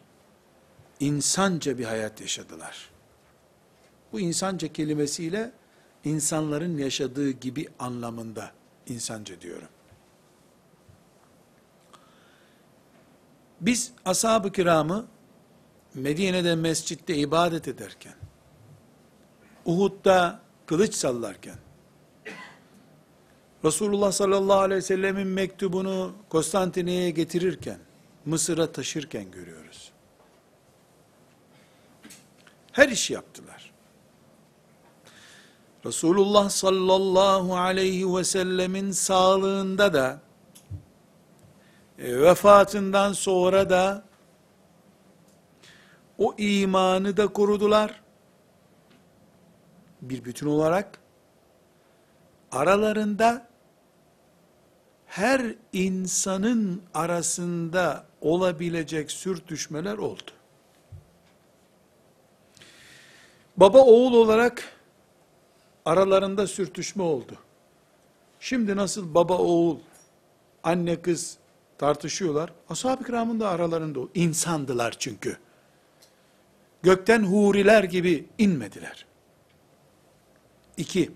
insanca 0.99 1.77
bir 1.77 1.85
hayat 1.85 2.21
yaşadılar. 2.21 2.89
Bu 4.11 4.19
insanca 4.19 4.73
kelimesiyle 4.73 5.51
insanların 6.03 6.77
yaşadığı 6.77 7.31
gibi 7.31 7.67
anlamında 7.79 8.51
insanca 8.87 9.41
diyorum. 9.41 9.67
Biz 13.61 13.91
ashab-ı 14.05 14.51
kiramı 14.51 15.05
Medine'de 15.93 16.55
mescitte 16.55 17.15
ibadet 17.15 17.67
ederken, 17.67 18.13
Uhud'da 19.65 20.39
kılıç 20.65 20.93
sallarken, 20.93 21.55
Resulullah 23.65 24.11
sallallahu 24.11 24.59
aleyhi 24.59 24.77
ve 24.77 24.81
sellemin 24.81 25.27
mektubunu 25.27 26.13
Konstantiniyye'ye 26.29 27.09
getirirken, 27.09 27.77
Mısır'a 28.25 28.71
taşırken 28.71 29.31
görüyoruz. 29.31 29.91
Her 32.71 32.89
işi 32.89 33.13
yaptılar. 33.13 33.73
Resulullah 35.85 36.49
sallallahu 36.49 37.57
aleyhi 37.57 38.15
ve 38.15 38.23
sellemin 38.23 38.91
sağlığında 38.91 39.93
da, 39.93 40.21
e, 41.99 42.21
vefatından 42.21 43.13
sonra 43.13 43.69
da, 43.69 44.03
o 46.17 46.35
imanı 46.37 47.17
da 47.17 47.27
korudular. 47.27 48.01
Bir 50.01 50.25
bütün 50.25 50.47
olarak, 50.47 50.99
aralarında, 52.51 53.52
her 55.13 55.55
insanın 55.73 56.81
arasında 56.93 58.05
olabilecek 58.21 59.11
sürtüşmeler 59.11 59.97
oldu. 59.97 60.31
Baba 63.57 63.79
oğul 63.79 64.13
olarak 64.13 64.63
aralarında 65.85 66.47
sürtüşme 66.47 67.03
oldu. 67.03 67.35
Şimdi 68.39 68.75
nasıl 68.75 69.13
baba 69.13 69.37
oğul, 69.37 69.77
anne 70.63 71.01
kız 71.01 71.37
tartışıyorlar. 71.77 72.53
Ashab-ı 72.69 73.03
kiramın 73.03 73.39
da 73.39 73.49
aralarında 73.49 73.99
o. 73.99 74.09
insandılar 74.15 74.95
çünkü. 74.99 75.37
Gökten 76.83 77.23
huriler 77.23 77.83
gibi 77.83 78.25
inmediler. 78.37 79.05
İki, 80.77 81.11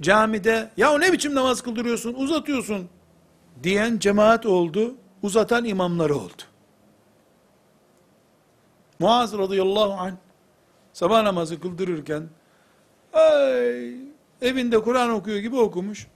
camide 0.00 0.70
ya 0.76 0.98
ne 0.98 1.12
biçim 1.12 1.34
namaz 1.34 1.62
kıldırıyorsun, 1.62 2.14
uzatıyorsun 2.14 2.88
diyen 3.62 3.98
cemaat 3.98 4.46
oldu, 4.46 4.94
uzatan 5.22 5.64
imamları 5.64 6.16
oldu. 6.16 6.42
Muaz 8.98 9.38
radıyallahu 9.38 9.92
anh 9.92 10.14
sabah 10.92 11.22
namazı 11.22 11.60
kıldırırken 11.60 12.28
ay, 13.12 13.94
evinde 14.42 14.82
Kur'an 14.82 15.10
okuyor 15.10 15.38
gibi 15.38 15.56
okumuş. 15.56 16.06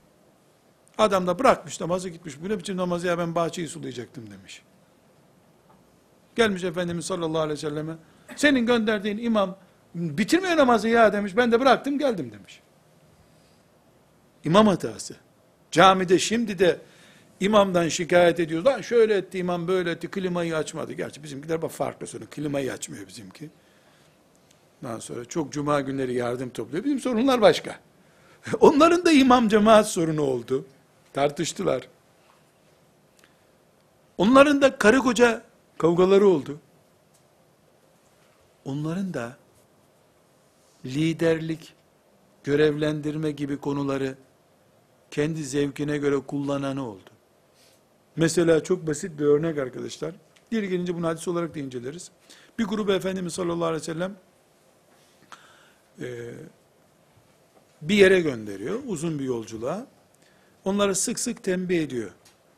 Adam 0.97 1.27
da 1.27 1.39
bırakmış 1.39 1.81
namazı 1.81 2.09
gitmiş. 2.09 2.41
Bu 2.43 2.49
ne 2.49 2.59
biçim 2.59 2.77
namazı 2.77 3.07
ya 3.07 3.17
ben 3.17 3.35
bahçeyi 3.35 3.67
sulayacaktım 3.67 4.31
demiş. 4.31 4.61
Gelmiş 6.35 6.63
Efendimiz 6.63 7.05
sallallahu 7.05 7.41
aleyhi 7.41 7.57
ve 7.57 7.69
selleme 7.69 7.93
senin 8.35 8.65
gönderdiğin 8.65 9.17
imam 9.17 9.57
bitirmiyor 9.95 10.57
namazı 10.57 10.87
ya 10.87 11.13
demiş. 11.13 11.37
Ben 11.37 11.51
de 11.51 11.59
bıraktım 11.59 11.99
geldim 11.99 12.31
demiş. 12.31 12.62
İmam 14.43 14.67
hatası. 14.67 15.15
Camide 15.71 16.19
şimdi 16.19 16.59
de 16.59 16.79
imamdan 17.39 17.87
şikayet 17.87 18.39
ediyoruz. 18.39 18.65
Lan 18.65 18.81
şöyle 18.81 19.17
etti 19.17 19.37
imam 19.37 19.67
böyle 19.67 19.91
etti 19.91 20.07
klimayı 20.07 20.57
açmadı. 20.57 20.93
Gerçi 20.93 21.23
bizimkiler 21.23 21.61
bak 21.61 21.71
farklı 21.71 22.07
sorun. 22.07 22.25
Klimayı 22.25 22.73
açmıyor 22.73 23.07
bizimki. 23.07 23.49
Ondan 24.83 24.99
sonra 24.99 25.25
çok 25.25 25.51
cuma 25.51 25.81
günleri 25.81 26.13
yardım 26.13 26.49
topluyor. 26.49 26.83
Bizim 26.83 26.99
sorunlar 26.99 27.41
başka. 27.41 27.79
Onların 28.59 29.05
da 29.05 29.11
imam 29.11 29.49
cemaat 29.49 29.87
sorunu 29.87 30.21
oldu. 30.21 30.65
Tartıştılar. 31.13 31.87
Onların 34.17 34.61
da 34.61 34.77
karı 34.77 34.99
koca 34.99 35.41
kavgaları 35.77 36.27
oldu. 36.27 36.59
Onların 38.65 39.13
da 39.13 39.37
liderlik, 40.85 41.73
görevlendirme 42.43 43.31
gibi 43.31 43.57
konuları 43.57 44.15
kendi 45.13 45.43
zevkine 45.43 45.97
göre 45.97 46.19
kullananı 46.19 46.89
oldu. 46.89 47.09
Mesela 48.15 48.63
çok 48.63 48.87
basit 48.87 49.19
bir 49.19 49.25
örnek 49.25 49.57
arkadaşlar. 49.57 50.15
Diğer 50.51 50.63
gelince 50.63 50.95
bunu 50.95 51.07
hadis 51.07 51.27
olarak 51.27 51.55
da 51.55 51.59
inceleriz. 51.59 52.11
Bir 52.59 52.63
grubu 52.63 52.93
Efendimiz 52.93 53.33
sallallahu 53.33 53.65
aleyhi 53.65 53.81
ve 53.81 53.85
sellem 53.85 54.15
e, 56.01 56.07
bir 57.81 57.95
yere 57.95 58.21
gönderiyor, 58.21 58.79
uzun 58.87 59.19
bir 59.19 59.23
yolculuğa. 59.23 59.87
Onları 60.65 60.95
sık 60.95 61.19
sık 61.19 61.43
tembih 61.43 61.83
ediyor. 61.83 62.11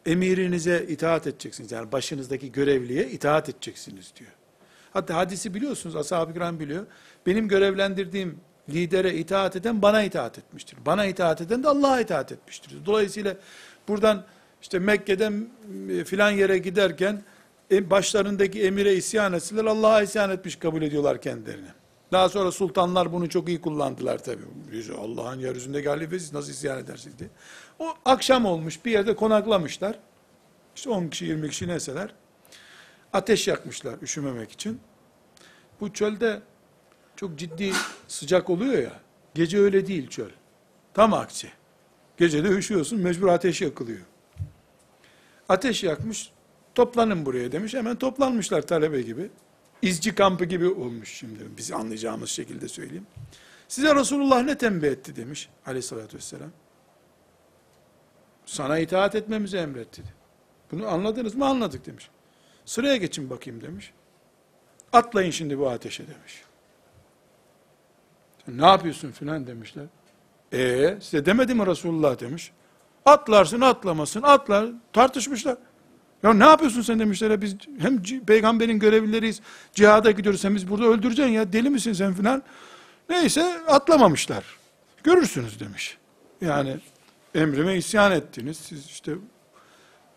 Emirinize 0.06 0.86
itaat 0.90 1.28
edeceksiniz. 1.28 1.72
Yani 1.72 1.92
başınızdaki 1.92 2.52
görevliye 2.52 3.10
itaat 3.10 3.50
edeceksiniz 3.50 4.14
diyor. 4.20 4.32
Hatta 4.94 5.16
hadisi 5.16 5.54
biliyorsunuz, 5.54 5.96
ashab-ı 5.96 6.60
biliyor. 6.60 6.86
Benim 7.26 7.48
görevlendirdiğim 7.48 8.40
lidere 8.70 9.14
itaat 9.14 9.56
eden 9.56 9.82
bana 9.82 10.04
itaat 10.04 10.38
etmiştir. 10.38 10.78
Bana 10.86 11.06
itaat 11.06 11.42
eden 11.42 11.64
de 11.64 11.68
Allah'a 11.68 12.02
itaat 12.02 12.32
etmiştir. 12.32 12.86
Dolayısıyla 12.86 13.36
buradan 13.88 14.24
işte 14.62 14.80
Mekke'den 14.80 15.50
e, 15.90 16.04
filan 16.04 16.32
yere 16.32 16.58
giderken 16.58 17.24
e, 17.72 17.90
başlarındaki 17.90 18.64
emire 18.64 18.94
isyan 18.94 19.34
etsinler, 19.34 19.66
Allah'a 19.66 20.02
isyan 20.02 20.30
etmiş 20.30 20.56
kabul 20.56 20.82
ediyorlar 20.82 21.22
kendilerini. 21.22 21.68
Daha 22.12 22.30
sonra 22.30 22.52
sultanlar 22.52 23.14
bunu 23.14 23.30
çok 23.30 23.50
iyi 23.50 23.62
kullandılar 23.62 24.18
tabi. 24.18 24.42
Allah'ın 25.00 25.40
yeryüzündeki 25.40 25.90
halifesiz 25.90 26.34
nasıl 26.34 26.52
isyan 26.52 26.80
edersiniz 26.80 27.20
diye. 27.20 27.30
O 27.80 27.94
akşam 28.06 28.46
olmuş 28.46 28.86
bir 28.86 28.92
yerde 28.92 29.16
konaklamışlar. 29.16 30.00
İşte 30.76 30.90
10 30.90 31.08
kişi 31.08 31.26
20 31.26 31.50
kişi 31.50 31.68
neseler. 31.68 32.14
Ateş 33.14 33.48
yakmışlar 33.48 33.96
üşümemek 34.02 34.52
için. 34.52 34.80
Bu 35.82 35.94
çölde 35.94 36.42
çok 37.16 37.40
ciddi 37.40 37.72
sıcak 38.08 38.50
oluyor 38.50 38.84
ya. 38.84 39.00
Gece 39.34 39.60
öyle 39.60 39.88
değil 39.88 40.08
çöl. 40.08 40.30
Tam 40.94 41.14
aksi. 41.14 41.50
Gecede 42.18 42.48
üşüyorsun 42.48 43.00
mecbur 43.00 43.28
ateş 43.28 43.62
yakılıyor. 43.62 44.06
Ateş 45.50 45.84
yakmış 45.84 46.32
toplanın 46.76 47.26
buraya 47.26 47.52
demiş. 47.52 47.74
Hemen 47.74 47.96
toplanmışlar 47.96 48.62
talebe 48.62 49.02
gibi. 49.02 49.30
İzci 49.82 50.16
kampı 50.16 50.46
gibi 50.46 50.68
olmuş 50.68 51.14
şimdi. 51.14 51.40
Biz 51.58 51.72
anlayacağımız 51.72 52.30
şekilde 52.30 52.68
söyleyeyim. 52.68 53.08
Size 53.68 53.96
Resulullah 53.96 54.44
ne 54.44 54.58
tembih 54.58 54.88
etti 54.88 55.16
demiş 55.16 55.50
aleyhissalatü 55.66 56.18
vesselam. 56.18 56.52
Sana 58.46 58.80
itaat 58.80 59.16
etmemizi 59.16 59.58
emretti. 59.58 60.04
Bunu 60.72 60.88
anladınız 60.88 61.36
mı? 61.36 61.46
Anladık 61.46 61.86
demiş. 61.86 62.10
Sıraya 62.66 62.96
geçin 62.96 63.30
bakayım 63.30 63.62
demiş. 63.62 63.94
Atlayın 64.94 65.32
şimdi 65.32 65.60
bu 65.60 65.70
ateşe 65.70 66.04
demiş. 66.04 66.44
Ne 68.48 68.66
yapıyorsun 68.66 69.12
filan 69.12 69.48
demişler. 69.48 69.86
Ee 70.54 70.98
size 71.02 71.26
demedi 71.26 71.54
mi 71.54 71.66
Resulullah 71.66 72.20
demiş. 72.20 72.52
Atlarsın 73.06 73.62
atlamasın 73.62 74.22
atlar 74.22 74.70
tartışmışlar. 74.94 75.58
Ya 76.24 76.34
ne 76.34 76.46
yapıyorsun 76.46 76.82
sen 76.82 77.00
demişler. 77.00 77.42
Biz 77.42 77.56
hem 77.80 78.04
peygamberin 78.26 78.80
görevlileriyiz. 78.80 79.42
Cihada 79.74 80.12
gidiyoruz. 80.12 80.42
Sen 80.42 80.56
biz 80.56 80.70
burada 80.70 80.86
öldüreceksin 80.86 81.34
ya. 81.34 81.54
Deli 81.54 81.70
misin 81.70 81.94
sen 81.94 82.14
filan. 82.14 82.44
Neyse 83.10 83.62
atlamamışlar. 83.68 84.44
Görürsünüz 85.04 85.60
demiş. 85.60 85.98
Yani 86.42 86.78
emrime 87.36 87.76
isyan 87.76 88.12
ettiniz. 88.12 88.58
Siz 88.58 88.86
işte 88.86 89.12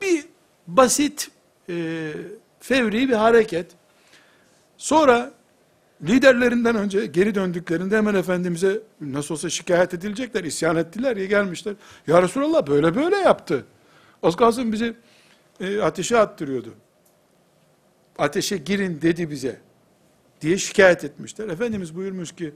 bir 0.02 0.24
basit 0.66 1.30
e, 1.68 2.12
fevri 2.60 3.08
bir 3.08 3.14
hareket. 3.14 3.66
Sonra 4.76 5.30
liderlerinden 6.02 6.76
önce 6.76 7.06
geri 7.06 7.34
döndüklerinde 7.34 7.96
hemen 7.96 8.14
Efendimiz'e 8.14 8.80
nasıl 9.00 9.34
olsa 9.34 9.50
şikayet 9.50 9.94
edilecekler, 9.94 10.44
isyan 10.44 10.76
ettiler 10.76 11.16
ya 11.16 11.26
gelmişler. 11.26 11.74
Ya 12.06 12.22
Resulallah 12.22 12.66
böyle 12.66 12.94
böyle 12.94 13.16
yaptı. 13.16 13.66
Az 14.22 14.36
kalsın 14.36 14.72
bizi 14.72 14.96
e, 15.60 15.80
ateşe 15.80 16.18
attırıyordu. 16.18 16.74
Ateşe 18.18 18.56
girin 18.56 19.02
dedi 19.02 19.30
bize 19.30 19.60
diye 20.40 20.58
şikayet 20.58 21.04
etmişler. 21.04 21.48
Efendimiz 21.48 21.96
buyurmuş 21.96 22.32
ki 22.32 22.54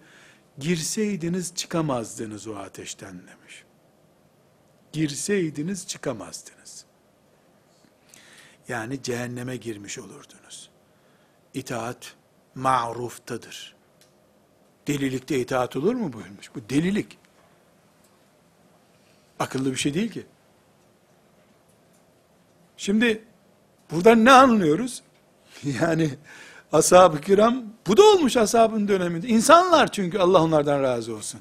girseydiniz 0.58 1.54
çıkamazdınız 1.54 2.46
o 2.46 2.54
ateşten 2.54 3.12
demiş. 3.12 3.64
Girseydiniz 4.92 5.86
çıkamazdınız. 5.86 6.84
Yani 8.68 9.02
cehenneme 9.02 9.56
girmiş 9.56 9.98
olurdunuz. 9.98 10.70
İtaat 11.54 12.14
ma'ruftadır. 12.54 13.74
Delilikte 14.86 15.38
itaat 15.38 15.76
olur 15.76 15.94
mu 15.94 16.12
buyurmuş. 16.12 16.54
Bu 16.54 16.60
delilik. 16.70 17.18
Akıllı 19.38 19.70
bir 19.70 19.76
şey 19.76 19.94
değil 19.94 20.12
ki. 20.12 20.26
Şimdi 22.76 23.24
buradan 23.90 24.24
ne 24.24 24.32
anlıyoruz? 24.32 25.02
Yani 25.80 26.10
ashab-ı 26.72 27.20
kiram 27.20 27.64
bu 27.86 27.96
da 27.96 28.02
olmuş 28.02 28.36
ashabın 28.36 28.88
döneminde. 28.88 29.28
İnsanlar 29.28 29.92
çünkü 29.92 30.18
Allah 30.18 30.42
onlardan 30.42 30.82
razı 30.82 31.14
olsun. 31.16 31.40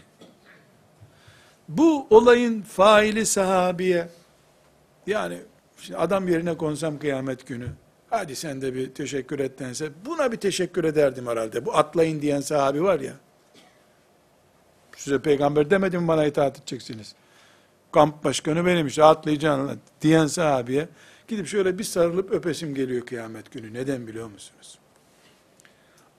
Bu 1.69 2.07
olayın 2.09 2.61
faili 2.61 3.25
sahabiye 3.25 4.09
yani 5.07 5.41
adam 5.95 6.27
yerine 6.27 6.57
konsam 6.57 6.99
kıyamet 6.99 7.47
günü 7.47 7.69
hadi 8.11 8.35
sen 8.35 8.61
de 8.61 8.73
bir 8.73 8.93
teşekkür 8.93 9.39
et 9.39 9.59
dense 9.59 9.89
buna 10.05 10.31
bir 10.31 10.37
teşekkür 10.37 10.83
ederdim 10.83 11.27
herhalde. 11.27 11.65
Bu 11.65 11.77
atlayın 11.77 12.21
diyen 12.21 12.41
sahabi 12.41 12.83
var 12.83 12.99
ya. 12.99 13.13
Size 14.97 15.21
peygamber 15.21 15.69
demedim 15.69 16.07
bana 16.07 16.25
itaat 16.25 16.57
edeceksiniz. 16.57 17.15
Kamp 17.91 18.23
başkanı 18.23 18.65
benim 18.65 18.87
işte 18.87 19.03
atlayacaksın 19.03 19.79
diyen 20.01 20.27
sahabiye 20.27 20.89
gidip 21.27 21.47
şöyle 21.47 21.77
bir 21.77 21.83
sarılıp 21.83 22.31
öpesim 22.31 22.75
geliyor 22.75 23.05
kıyamet 23.05 23.51
günü. 23.51 23.73
Neden 23.73 24.07
biliyor 24.07 24.29
musunuz? 24.29 24.79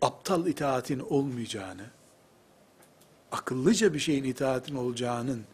Aptal 0.02 0.46
itaatin 0.46 1.00
olmayacağını, 1.00 1.84
akıllıca 3.32 3.94
bir 3.94 3.98
şeyin 3.98 4.24
itaatin 4.24 4.74
olacağının 4.74 5.44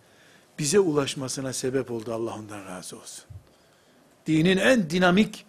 bize 0.59 0.81
ulaşmasına 0.81 1.53
sebep 1.53 1.91
oldu 1.91 2.15
Allah 2.15 2.35
ondan 2.35 2.65
razı 2.65 2.97
olsun. 2.97 3.25
Dinin 4.27 4.57
en 4.57 4.91
dinamik 4.91 5.47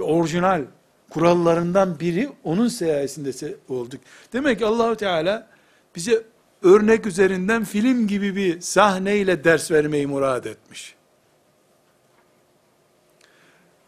ve 0.00 0.02
orijinal 0.04 0.64
kurallarından 1.10 2.00
biri 2.00 2.30
onun 2.44 2.68
sayesinde 2.68 3.56
olduk. 3.68 4.00
Demek 4.32 4.58
ki 4.58 4.66
Allahu 4.66 4.96
Teala 4.96 5.48
bize 5.96 6.22
örnek 6.62 7.06
üzerinden 7.06 7.64
film 7.64 8.06
gibi 8.06 8.36
bir 8.36 8.60
sahneyle 8.60 9.44
ders 9.44 9.70
vermeyi 9.70 10.06
murad 10.06 10.44
etmiş. 10.44 10.94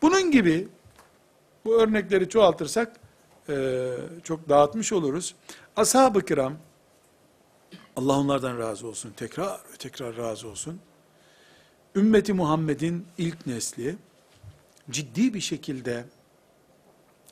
Bunun 0.03 0.31
gibi 0.31 0.69
bu 1.65 1.81
örnekleri 1.81 2.29
çoğaltırsak 2.29 2.93
e, 3.49 3.89
çok 4.25 4.49
dağıtmış 4.49 4.93
oluruz. 4.93 5.35
Ashab-ı 5.77 6.25
kiram 6.25 6.55
Allah 7.97 8.19
onlardan 8.19 8.59
razı 8.59 8.87
olsun. 8.87 9.13
Tekrar 9.17 9.61
tekrar 9.79 10.17
razı 10.17 10.49
olsun. 10.49 10.81
Ümmeti 11.95 12.33
Muhammed'in 12.33 13.07
ilk 13.19 13.47
nesli 13.47 13.97
ciddi 14.91 15.35
bir 15.35 15.41
şekilde 15.41 16.05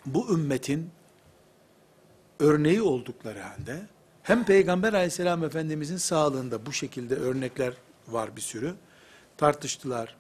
bu 0.07 0.35
ümmetin 0.35 0.91
örneği 2.39 2.83
oldukları 2.83 3.41
halde 3.41 3.87
hem 4.23 4.45
Peygamber 4.45 4.93
aleyhisselam 4.93 5.45
efendimizin 5.45 5.97
sağlığında 5.97 6.67
bu 6.67 6.73
şekilde 6.73 7.15
örnekler 7.15 7.75
var 8.09 8.37
bir 8.37 8.41
sürü. 8.41 8.75
Tartıştılar. 9.37 10.17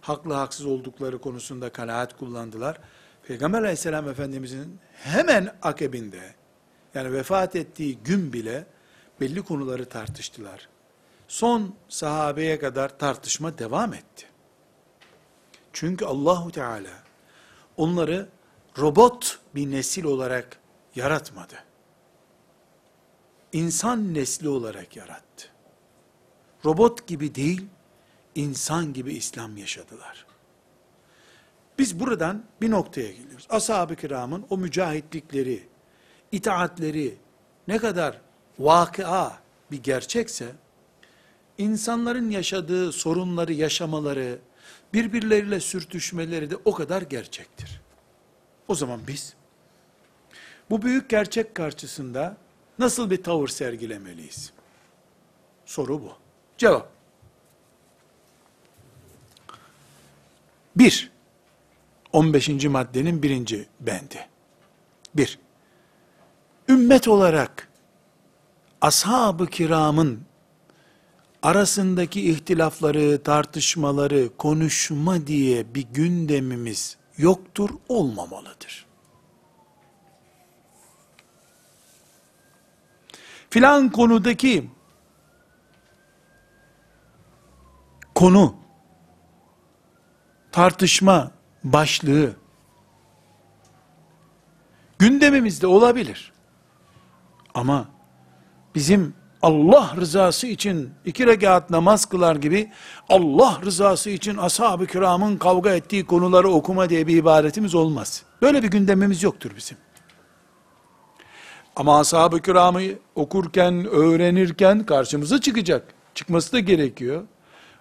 Haklı 0.00 0.34
haksız 0.34 0.66
oldukları 0.66 1.18
konusunda 1.18 1.72
kanaat 1.72 2.16
kullandılar. 2.16 2.80
Peygamber 3.28 3.58
aleyhisselam 3.58 4.08
efendimizin 4.08 4.78
hemen 4.92 5.54
akabinde 5.62 6.34
yani 6.94 7.12
vefat 7.12 7.56
ettiği 7.56 7.98
gün 7.98 8.32
bile 8.32 8.66
belli 9.20 9.42
konuları 9.42 9.84
tartıştılar. 9.84 10.68
Son 11.28 11.74
sahabeye 11.88 12.58
kadar 12.58 12.98
tartışma 12.98 13.58
devam 13.58 13.94
etti. 13.94 14.26
Çünkü 15.80 16.04
Allahu 16.04 16.50
Teala 16.50 16.90
onları 17.76 18.28
robot 18.78 19.38
bir 19.54 19.70
nesil 19.70 20.04
olarak 20.04 20.58
yaratmadı. 20.94 21.54
İnsan 23.52 24.14
nesli 24.14 24.48
olarak 24.48 24.96
yarattı. 24.96 25.48
Robot 26.64 27.06
gibi 27.06 27.34
değil, 27.34 27.66
insan 28.34 28.92
gibi 28.92 29.12
İslam 29.12 29.56
yaşadılar. 29.56 30.26
Biz 31.78 32.00
buradan 32.00 32.44
bir 32.60 32.70
noktaya 32.70 33.12
geliyoruz. 33.12 33.46
Ashab-ı 33.50 33.96
kiramın 33.96 34.46
o 34.50 34.58
mücahitlikleri, 34.58 35.68
itaatleri 36.32 37.16
ne 37.68 37.78
kadar 37.78 38.20
vakıa 38.58 39.38
bir 39.70 39.82
gerçekse, 39.82 40.52
insanların 41.58 42.30
yaşadığı 42.30 42.92
sorunları 42.92 43.52
yaşamaları, 43.52 44.38
birbirleriyle 44.92 45.60
sürtüşmeleri 45.60 46.50
de 46.50 46.56
o 46.64 46.74
kadar 46.74 47.02
gerçektir. 47.02 47.80
O 48.68 48.74
zaman 48.74 49.00
biz, 49.06 49.34
bu 50.70 50.82
büyük 50.82 51.10
gerçek 51.10 51.54
karşısında 51.54 52.36
nasıl 52.78 53.10
bir 53.10 53.22
tavır 53.22 53.48
sergilemeliyiz? 53.48 54.52
Soru 55.66 56.02
bu. 56.02 56.12
Cevap. 56.58 56.90
Bir, 60.76 61.10
15. 62.12 62.64
maddenin 62.64 63.22
birinci 63.22 63.68
bendi. 63.80 64.28
Bir, 65.14 65.38
ümmet 66.68 67.08
olarak 67.08 67.68
ashab-ı 68.80 69.46
kiramın 69.46 70.27
arasındaki 71.42 72.30
ihtilafları, 72.30 73.22
tartışmaları, 73.22 74.36
konuşma 74.36 75.26
diye 75.26 75.74
bir 75.74 75.82
gündemimiz 75.82 76.96
yoktur, 77.18 77.70
olmamalıdır. 77.88 78.86
Filan 83.50 83.92
konudaki 83.92 84.70
konu, 88.14 88.56
tartışma 90.52 91.30
başlığı 91.64 92.36
gündemimizde 94.98 95.66
olabilir. 95.66 96.32
Ama 97.54 97.88
bizim 98.74 99.14
Allah 99.42 99.94
rızası 99.96 100.46
için 100.46 100.90
iki 101.04 101.26
rekat 101.26 101.70
namaz 101.70 102.04
kılar 102.06 102.36
gibi 102.36 102.70
Allah 103.08 103.60
rızası 103.64 104.10
için 104.10 104.36
ashab-ı 104.36 104.86
kiramın 104.86 105.36
kavga 105.36 105.70
ettiği 105.70 106.06
konuları 106.06 106.48
okuma 106.48 106.88
diye 106.88 107.06
bir 107.06 107.16
ibaretimiz 107.16 107.74
olmaz. 107.74 108.22
Böyle 108.42 108.62
bir 108.62 108.68
gündemimiz 108.68 109.22
yoktur 109.22 109.50
bizim. 109.56 109.76
Ama 111.76 112.00
ashab-ı 112.00 112.42
kiramı 112.42 112.80
okurken, 113.14 113.86
öğrenirken 113.86 114.86
karşımıza 114.86 115.40
çıkacak. 115.40 115.94
Çıkması 116.14 116.52
da 116.52 116.60
gerekiyor. 116.60 117.22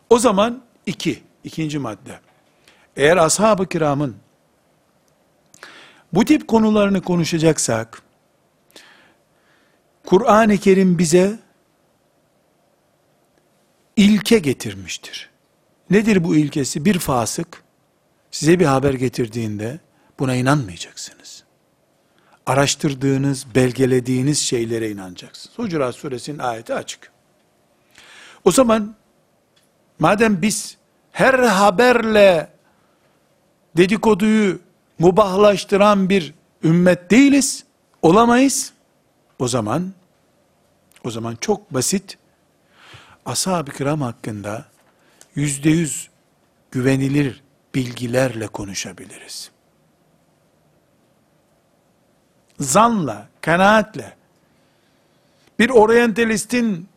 O 0.09 0.19
zaman 0.19 0.61
iki, 0.85 1.23
ikinci 1.43 1.79
madde. 1.79 2.19
Eğer 2.95 3.17
ashab-ı 3.17 3.67
kiramın 3.67 4.15
bu 6.13 6.25
tip 6.25 6.47
konularını 6.47 7.01
konuşacaksak, 7.01 8.01
Kur'an-ı 10.05 10.57
Kerim 10.57 10.97
bize 10.97 11.39
ilke 13.97 14.39
getirmiştir. 14.39 15.29
Nedir 15.89 16.23
bu 16.23 16.35
ilkesi? 16.35 16.85
Bir 16.85 16.99
fasık 16.99 17.63
size 18.31 18.59
bir 18.59 18.65
haber 18.65 18.93
getirdiğinde 18.93 19.79
buna 20.19 20.35
inanmayacaksınız. 20.35 21.43
Araştırdığınız, 22.45 23.55
belgelediğiniz 23.55 24.39
şeylere 24.39 24.89
inanacaksınız. 24.89 25.57
Hucurat 25.59 25.95
suresinin 25.95 26.39
ayeti 26.39 26.73
açık. 26.73 27.11
O 28.45 28.51
zaman 28.51 28.95
madem 29.99 30.41
biz 30.41 30.77
her 31.11 31.33
haberle 31.33 32.49
dedikoduyu 33.77 34.59
mubahlaştıran 34.99 36.09
bir 36.09 36.33
ümmet 36.63 37.11
değiliz, 37.11 37.63
olamayız. 38.01 38.73
O 39.39 39.47
zaman 39.47 39.93
o 41.03 41.11
zaman 41.11 41.37
çok 41.41 41.73
basit 41.73 42.17
ashab-ı 43.27 43.71
kiram 43.71 44.01
hakkında 44.01 44.65
yüzde 45.35 45.69
yüz 45.69 46.09
güvenilir 46.71 47.43
bilgilerle 47.75 48.47
konuşabiliriz. 48.47 49.51
Zanla, 52.59 53.27
kanaatle, 53.41 54.15
bir 55.59 55.69
oryantalistin 55.69 56.87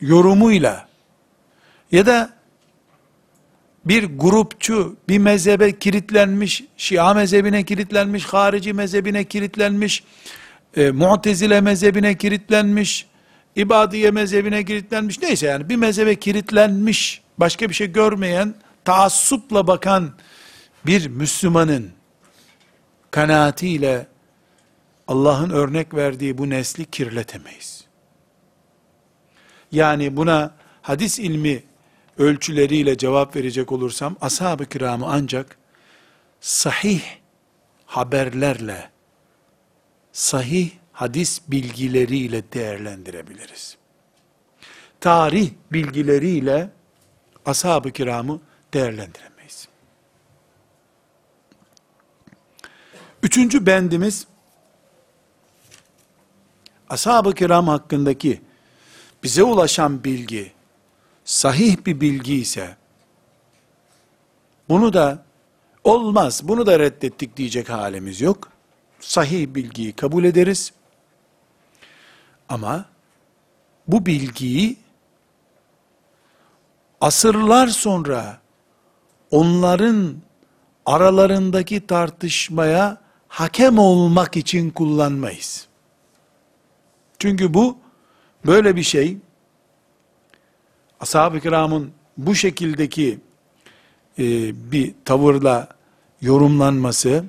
yorumuyla 0.00 0.88
ya 1.92 2.06
da 2.06 2.30
bir 3.84 4.04
grupçu, 4.04 4.96
bir 5.08 5.18
mezhebe 5.18 5.78
kilitlenmiş, 5.78 6.64
Şia 6.76 7.14
mezhebine 7.14 7.64
kilitlenmiş, 7.64 8.24
harici 8.24 8.72
mezhebine 8.72 9.24
kilitlenmiş, 9.24 10.04
e, 10.76 10.90
Mu'tezile 10.90 11.60
mezhebine 11.60 12.16
kilitlenmiş, 12.16 13.06
İbadiye 13.56 14.10
mezhebine 14.10 14.64
kilitlenmiş, 14.64 15.22
neyse 15.22 15.46
yani 15.46 15.68
bir 15.68 15.76
mezhebe 15.76 16.14
kilitlenmiş, 16.14 17.22
başka 17.38 17.68
bir 17.68 17.74
şey 17.74 17.92
görmeyen, 17.92 18.54
taassupla 18.84 19.66
bakan 19.66 20.12
bir 20.86 21.06
Müslümanın 21.08 21.90
kanaatiyle 23.10 24.06
Allah'ın 25.08 25.50
örnek 25.50 25.94
verdiği 25.94 26.38
bu 26.38 26.50
nesli 26.50 26.84
kirletemeyiz. 26.84 27.84
Yani 29.72 30.16
buna 30.16 30.54
hadis 30.82 31.18
ilmi 31.18 31.62
ölçüleriyle 32.18 32.98
cevap 32.98 33.36
verecek 33.36 33.72
olursam, 33.72 34.16
ashab-ı 34.20 34.66
kiramı 34.66 35.06
ancak 35.08 35.58
sahih 36.40 37.02
haberlerle, 37.86 38.90
sahih 40.12 40.70
hadis 40.96 41.40
bilgileriyle 41.48 42.52
değerlendirebiliriz. 42.52 43.76
Tarih 45.00 45.50
bilgileriyle 45.72 46.70
ashab-ı 47.46 47.90
kiramı 47.92 48.40
değerlendiremeyiz. 48.74 49.68
Üçüncü 53.22 53.66
bendimiz, 53.66 54.26
ashab-ı 56.88 57.34
kiram 57.34 57.68
hakkındaki 57.68 58.40
bize 59.22 59.42
ulaşan 59.42 60.04
bilgi, 60.04 60.52
sahih 61.24 61.76
bir 61.86 62.00
bilgi 62.00 62.34
ise, 62.34 62.76
bunu 64.68 64.92
da 64.92 65.24
olmaz, 65.84 66.40
bunu 66.44 66.66
da 66.66 66.78
reddettik 66.78 67.36
diyecek 67.36 67.68
halimiz 67.70 68.20
yok. 68.20 68.48
Sahih 69.00 69.46
bilgiyi 69.46 69.92
kabul 69.92 70.24
ederiz. 70.24 70.72
Ama 72.48 72.84
bu 73.88 74.06
bilgiyi 74.06 74.76
asırlar 77.00 77.66
sonra 77.66 78.38
onların 79.30 80.16
aralarındaki 80.86 81.86
tartışmaya 81.86 83.00
hakem 83.28 83.78
olmak 83.78 84.36
için 84.36 84.70
kullanmayız. 84.70 85.66
Çünkü 87.18 87.54
bu 87.54 87.78
böyle 88.46 88.76
bir 88.76 88.82
şey 88.82 89.16
ashab-ı 91.00 91.40
kiramın 91.40 91.92
bu 92.16 92.34
şekildeki 92.34 93.20
e, 94.18 94.24
bir 94.72 94.94
tavırla 95.04 95.68
yorumlanması 96.20 97.24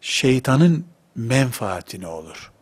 şeytanın 0.00 0.84
menfaatine 1.14 2.06
olur. 2.06 2.53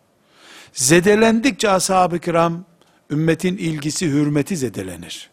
Zedelendikçe 0.73 1.71
ashab-ı 1.71 2.19
kiram 2.19 2.65
ümmetin 3.11 3.57
ilgisi, 3.57 4.07
hürmeti 4.07 4.57
zedelenir. 4.57 5.31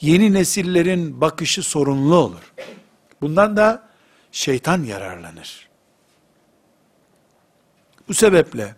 Yeni 0.00 0.32
nesillerin 0.32 1.20
bakışı 1.20 1.62
sorunlu 1.62 2.14
olur. 2.14 2.52
Bundan 3.20 3.56
da 3.56 3.88
şeytan 4.32 4.82
yararlanır. 4.82 5.68
Bu 8.08 8.14
sebeple 8.14 8.74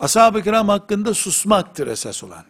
ashab-ı 0.00 0.42
kiram 0.42 0.68
hakkında 0.68 1.14
susmaktır 1.14 1.86
esas 1.86 2.24
olan. 2.24 2.44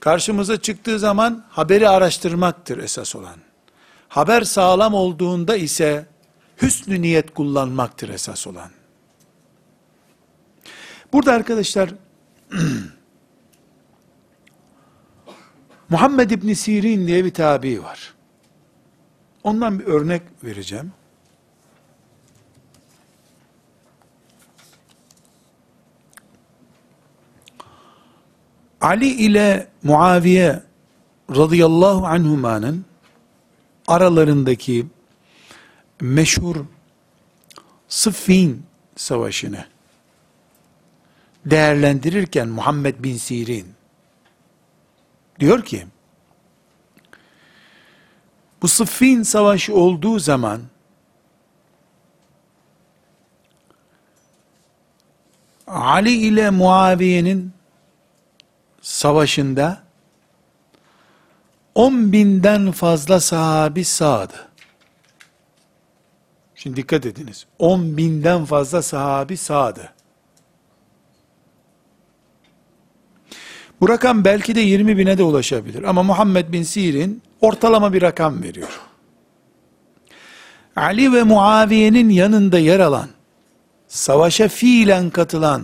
Karşımıza 0.00 0.60
çıktığı 0.60 0.98
zaman 0.98 1.44
haberi 1.50 1.88
araştırmaktır 1.88 2.78
esas 2.78 3.16
olan. 3.16 3.36
Haber 4.08 4.42
sağlam 4.42 4.94
olduğunda 4.94 5.56
ise 5.56 6.06
hüsnü 6.62 7.02
niyet 7.02 7.34
kullanmaktır 7.34 8.08
esas 8.08 8.46
olan. 8.46 8.70
Burada 11.14 11.32
arkadaşlar 11.32 11.90
Muhammed 15.88 16.30
İbni 16.30 16.56
Sirin 16.56 17.06
diye 17.06 17.24
bir 17.24 17.34
tabi 17.34 17.82
var. 17.82 18.14
Ondan 19.44 19.78
bir 19.78 19.84
örnek 19.84 20.22
vereceğim. 20.44 20.92
Ali 28.80 29.06
ile 29.08 29.68
Muaviye 29.82 30.62
radıyallahu 31.30 32.06
anhumanın 32.06 32.84
aralarındaki 33.86 34.86
meşhur 36.00 36.56
Sıffin 37.88 38.62
savaşını 38.96 39.73
değerlendirirken 41.46 42.48
Muhammed 42.48 42.94
bin 43.04 43.16
Sirin 43.16 43.74
diyor 45.40 45.64
ki 45.64 45.86
bu 48.62 48.68
Sıffin 48.68 49.22
savaşı 49.22 49.74
olduğu 49.74 50.18
zaman 50.18 50.62
Ali 55.66 56.12
ile 56.12 56.50
Muaviye'nin 56.50 57.52
savaşında 58.80 59.82
10 61.74 62.12
binden 62.12 62.72
fazla 62.72 63.20
sahabi 63.20 63.84
sağdı. 63.84 64.48
Şimdi 66.54 66.76
dikkat 66.76 67.06
ediniz. 67.06 67.46
10 67.58 67.96
binden 67.96 68.44
fazla 68.44 68.82
sahabi 68.82 69.36
sağdı. 69.36 69.94
Bu 73.84 73.88
rakam 73.88 74.24
belki 74.24 74.54
de 74.54 74.60
20 74.60 74.98
bine 74.98 75.18
de 75.18 75.22
ulaşabilir. 75.22 75.82
Ama 75.82 76.02
Muhammed 76.02 76.52
bin 76.52 76.62
Sirin 76.62 77.22
ortalama 77.40 77.92
bir 77.92 78.02
rakam 78.02 78.42
veriyor. 78.42 78.80
Ali 80.76 81.12
ve 81.12 81.22
Muaviye'nin 81.22 82.08
yanında 82.08 82.58
yer 82.58 82.80
alan, 82.80 83.08
savaşa 83.88 84.48
fiilen 84.48 85.10
katılan 85.10 85.62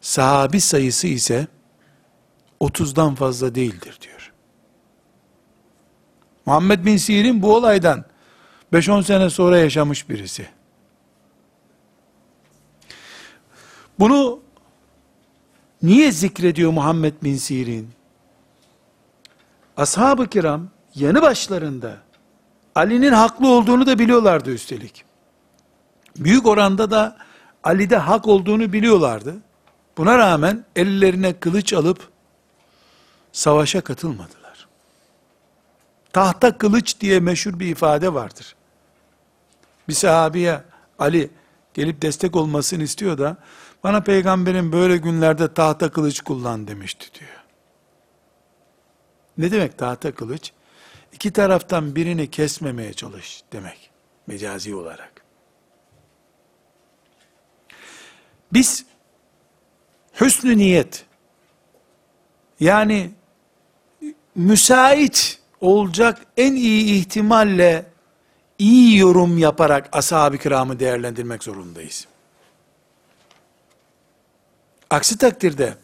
sahabi 0.00 0.60
sayısı 0.60 1.06
ise 1.06 1.46
30'dan 2.60 3.14
fazla 3.14 3.54
değildir 3.54 3.98
diyor. 4.02 4.32
Muhammed 6.46 6.84
bin 6.84 6.96
Sirin 6.96 7.42
bu 7.42 7.54
olaydan 7.54 8.04
5-10 8.72 9.02
sene 9.02 9.30
sonra 9.30 9.58
yaşamış 9.58 10.08
birisi. 10.08 10.46
Bunu 13.98 14.40
niye 15.82 16.12
zikrediyor 16.12 16.72
Muhammed 16.72 17.14
bin 17.22 17.36
Sirin? 17.36 17.90
Ashab-ı 19.76 20.26
kiram 20.26 20.68
yanı 20.94 21.22
başlarında 21.22 21.96
Ali'nin 22.74 23.12
haklı 23.12 23.48
olduğunu 23.48 23.86
da 23.86 23.98
biliyorlardı 23.98 24.50
üstelik. 24.50 25.04
Büyük 26.16 26.46
oranda 26.46 26.90
da 26.90 27.16
Ali'de 27.64 27.96
hak 27.96 28.28
olduğunu 28.28 28.72
biliyorlardı. 28.72 29.36
Buna 29.98 30.18
rağmen 30.18 30.64
ellerine 30.76 31.32
kılıç 31.40 31.72
alıp 31.72 32.08
savaşa 33.32 33.80
katılmadılar. 33.80 34.68
Tahta 36.12 36.58
kılıç 36.58 37.00
diye 37.00 37.20
meşhur 37.20 37.58
bir 37.60 37.66
ifade 37.66 38.14
vardır. 38.14 38.54
Bir 39.88 39.94
sahabiye 39.94 40.62
Ali 40.98 41.30
gelip 41.74 42.02
destek 42.02 42.36
olmasını 42.36 42.82
istiyor 42.82 43.18
da 43.18 43.36
bana 43.84 44.00
peygamberin 44.02 44.72
böyle 44.72 44.96
günlerde 44.96 45.54
tahta 45.54 45.90
kılıç 45.90 46.20
kullan 46.20 46.68
demişti 46.68 47.20
diyor. 47.20 47.44
Ne 49.38 49.50
demek 49.50 49.78
tahta 49.78 50.14
kılıç? 50.14 50.52
İki 51.12 51.32
taraftan 51.32 51.96
birini 51.96 52.30
kesmemeye 52.30 52.92
çalış 52.92 53.42
demek. 53.52 53.90
Mecazi 54.26 54.74
olarak. 54.74 55.12
Biz 58.52 58.84
hüsnü 60.20 60.56
niyet 60.56 61.04
yani 62.60 63.10
müsait 64.34 65.38
olacak 65.60 66.18
en 66.36 66.52
iyi 66.52 67.00
ihtimalle 67.00 67.86
iyi 68.58 68.98
yorum 68.98 69.38
yaparak 69.38 69.88
ashab-ı 69.92 70.38
kiramı 70.38 70.80
değerlendirmek 70.80 71.44
zorundayız. 71.44 72.06
Aksi 74.90 75.18
takdirde 75.18 75.74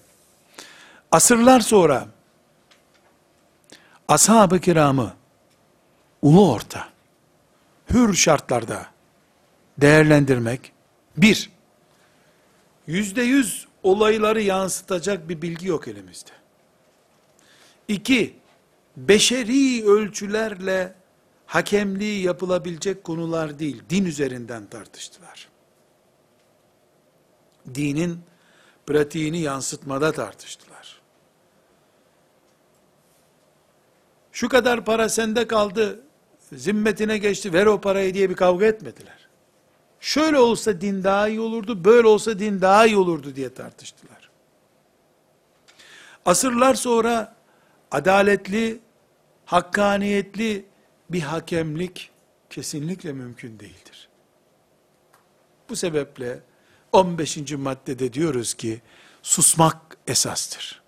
asırlar 1.10 1.60
sonra 1.60 2.06
ashab-ı 4.08 4.60
kiramı 4.60 5.14
ulu 6.22 6.52
orta, 6.52 6.88
hür 7.90 8.14
şartlarda 8.14 8.86
değerlendirmek, 9.78 10.72
bir, 11.16 11.50
yüzde 12.86 13.22
yüz 13.22 13.66
olayları 13.82 14.42
yansıtacak 14.42 15.28
bir 15.28 15.42
bilgi 15.42 15.66
yok 15.66 15.88
elimizde. 15.88 16.30
İki, 17.88 18.36
beşeri 18.96 19.84
ölçülerle 19.86 20.94
hakemliği 21.46 22.22
yapılabilecek 22.22 23.04
konular 23.04 23.58
değil, 23.58 23.82
din 23.90 24.04
üzerinden 24.04 24.66
tartıştılar. 24.66 25.48
Dinin 27.74 28.20
pratiğini 28.86 29.38
yansıtmada 29.38 30.12
tartıştılar. 30.12 31.00
Şu 34.32 34.48
kadar 34.48 34.84
para 34.84 35.08
sende 35.08 35.46
kaldı, 35.46 36.00
zimmetine 36.52 37.18
geçti, 37.18 37.52
ver 37.52 37.66
o 37.66 37.80
parayı 37.80 38.14
diye 38.14 38.30
bir 38.30 38.34
kavga 38.34 38.66
etmediler. 38.66 39.28
Şöyle 40.00 40.38
olsa 40.38 40.80
din 40.80 41.04
daha 41.04 41.28
iyi 41.28 41.40
olurdu, 41.40 41.84
böyle 41.84 42.08
olsa 42.08 42.38
din 42.38 42.60
daha 42.60 42.86
iyi 42.86 42.96
olurdu 42.96 43.36
diye 43.36 43.54
tartıştılar. 43.54 44.30
Asırlar 46.26 46.74
sonra 46.74 47.36
adaletli, 47.90 48.80
hakkaniyetli 49.44 50.64
bir 51.10 51.20
hakemlik 51.20 52.10
kesinlikle 52.50 53.12
mümkün 53.12 53.60
değildir. 53.60 54.08
Bu 55.68 55.76
sebeple 55.76 56.40
15. 56.96 57.52
maddede 57.52 58.12
diyoruz 58.12 58.54
ki 58.54 58.80
susmak 59.22 59.96
esastır. 60.06 60.82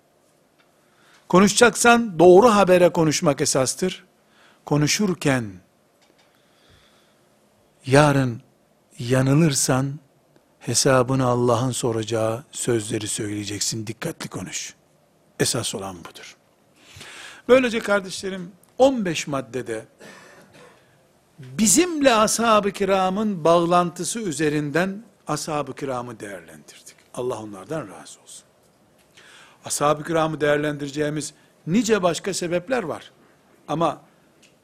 Konuşacaksan 1.27 2.19
doğru 2.19 2.49
habere 2.49 2.89
konuşmak 2.89 3.41
esastır. 3.41 4.05
Konuşurken 4.65 5.51
yarın 7.85 8.41
yanılırsan 8.99 9.99
hesabını 10.59 11.25
Allah'ın 11.25 11.71
soracağı 11.71 12.43
sözleri 12.51 13.07
söyleyeceksin. 13.07 13.87
Dikkatli 13.87 14.29
konuş. 14.29 14.73
Esas 15.39 15.75
olan 15.75 15.99
budur. 15.99 16.35
Böylece 17.47 17.79
kardeşlerim 17.79 18.51
15 18.77 19.27
maddede 19.27 19.85
bizimle 21.39 22.15
ashab-ı 22.15 22.71
kiramın 22.71 23.43
bağlantısı 23.43 24.19
üzerinden 24.19 25.08
ashab-ı 25.29 25.75
kiramı 25.75 26.19
değerlendirdik. 26.19 26.95
Allah 27.13 27.41
onlardan 27.41 27.81
razı 27.81 28.21
olsun. 28.21 28.43
Ashab-ı 29.65 30.03
kiramı 30.03 30.41
değerlendireceğimiz 30.41 31.33
nice 31.67 32.03
başka 32.03 32.33
sebepler 32.33 32.83
var. 32.83 33.11
Ama 33.67 34.01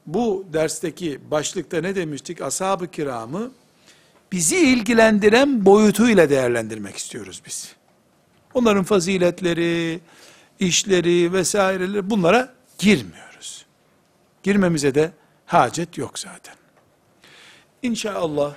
bu 0.06 0.46
dersteki 0.52 1.30
başlıkta 1.30 1.80
ne 1.80 1.94
demiştik? 1.94 2.42
Ashab-ı 2.42 2.90
kiramı 2.90 3.50
bizi 4.32 4.56
ilgilendiren 4.56 5.64
boyutuyla 5.64 6.30
değerlendirmek 6.30 6.96
istiyoruz 6.96 7.42
biz. 7.46 7.76
Onların 8.54 8.84
faziletleri, 8.84 10.00
işleri 10.60 11.32
vesaireleri 11.32 12.10
bunlara 12.10 12.54
girmiyoruz. 12.78 13.66
Girmemize 14.42 14.94
de 14.94 15.12
hacet 15.46 15.98
yok 15.98 16.18
zaten. 16.18 16.54
İnşallah 17.82 18.54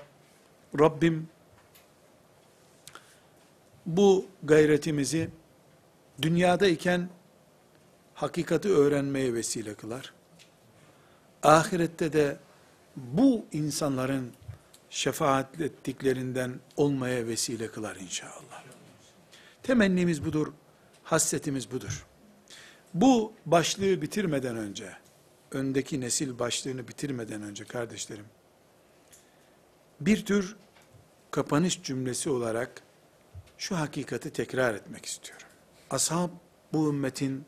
Rabbim 0.80 1.28
bu 3.90 4.26
gayretimizi 4.44 5.30
dünyadayken 6.22 7.10
hakikati 8.14 8.70
öğrenmeye 8.70 9.34
vesile 9.34 9.74
kılar. 9.74 10.14
Ahirette 11.44 12.14
de 12.14 12.38
bu 12.96 13.46
insanların 13.52 14.32
şefaat 14.90 15.62
ettiklerinden 15.62 16.60
olmaya 16.78 17.28
vesile 17.28 17.68
kılar 17.68 17.96
inşallah. 17.96 18.64
Temennimiz 19.64 20.26
budur, 20.26 20.54
hasretimiz 21.04 21.72
budur. 21.72 22.06
Bu 22.94 23.34
başlığı 23.46 24.02
bitirmeden 24.02 24.56
önce, 24.56 24.94
öndeki 25.52 26.02
nesil 26.02 26.40
başlığını 26.40 26.88
bitirmeden 26.88 27.42
önce 27.42 27.64
kardeşlerim, 27.64 28.26
bir 30.00 30.26
tür 30.26 30.56
kapanış 31.32 31.84
cümlesi 31.84 32.30
olarak 32.30 32.82
şu 33.60 33.78
hakikati 33.78 34.34
tekrar 34.34 34.74
etmek 34.74 35.05
istiyorum. 35.05 35.47
Ashab 35.89 36.30
bu 36.74 36.89
ümmetin 36.89 37.45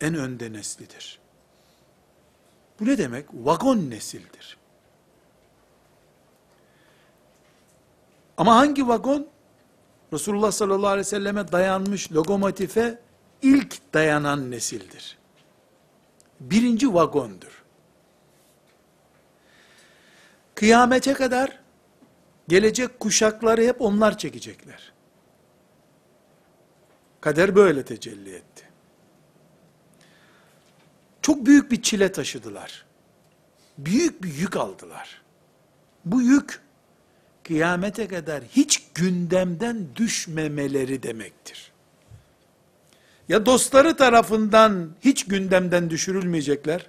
en 0.00 0.14
önde 0.14 0.52
neslidir. 0.52 1.18
Bu 2.80 2.86
ne 2.86 2.98
demek? 2.98 3.26
Vagon 3.32 3.90
nesildir. 3.90 4.58
Ama 8.36 8.56
hangi 8.56 8.88
vagon? 8.88 9.26
Resulullah 10.12 10.52
sallallahu 10.52 10.86
aleyhi 10.86 11.06
ve 11.06 11.10
selleme 11.10 11.52
dayanmış 11.52 12.12
lokomotife 12.12 12.98
ilk 13.42 13.94
dayanan 13.94 14.50
nesildir. 14.50 15.18
Birinci 16.40 16.94
vagondur. 16.94 17.62
Kıyamete 20.54 21.12
kadar 21.12 21.60
gelecek 22.48 23.00
kuşakları 23.00 23.62
hep 23.62 23.80
onlar 23.80 24.18
çekecekler. 24.18 24.91
Kader 27.22 27.56
böyle 27.56 27.84
tecelli 27.84 28.34
etti. 28.34 28.64
Çok 31.22 31.46
büyük 31.46 31.70
bir 31.70 31.82
çile 31.82 32.12
taşıdılar. 32.12 32.84
Büyük 33.78 34.22
bir 34.22 34.34
yük 34.34 34.56
aldılar. 34.56 35.22
Bu 36.04 36.22
yük 36.22 36.60
kıyamete 37.44 38.08
kadar 38.08 38.44
hiç 38.44 38.82
gündemden 38.94 39.86
düşmemeleri 39.96 41.02
demektir. 41.02 41.72
Ya 43.28 43.46
dostları 43.46 43.96
tarafından 43.96 44.90
hiç 45.00 45.24
gündemden 45.24 45.90
düşürülmeyecekler 45.90 46.86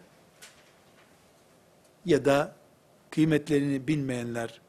ya 2.05 2.25
da 2.25 2.55
kıymetlerini 3.11 3.87
bilmeyenler 3.87 4.61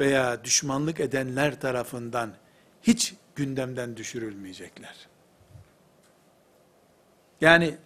veya 0.00 0.44
düşmanlık 0.44 1.00
edenler 1.00 1.60
tarafından 1.60 2.32
hiç 2.82 3.14
gündemden 3.38 3.96
düşürülmeyecekler. 3.96 4.96
Yani 7.40 7.76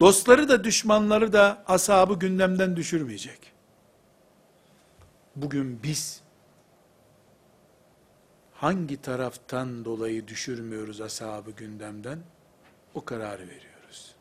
dostları 0.00 0.48
da 0.48 0.64
düşmanları 0.64 1.32
da 1.32 1.64
ashabı 1.66 2.14
gündemden 2.14 2.76
düşürmeyecek. 2.76 3.52
Bugün 5.36 5.82
biz 5.82 6.20
hangi 8.52 9.02
taraftan 9.02 9.84
dolayı 9.84 10.28
düşürmüyoruz 10.28 11.00
ashabı 11.00 11.50
gündemden? 11.50 12.18
O 12.94 13.04
kararı 13.04 13.42
veriyoruz. 13.42 14.14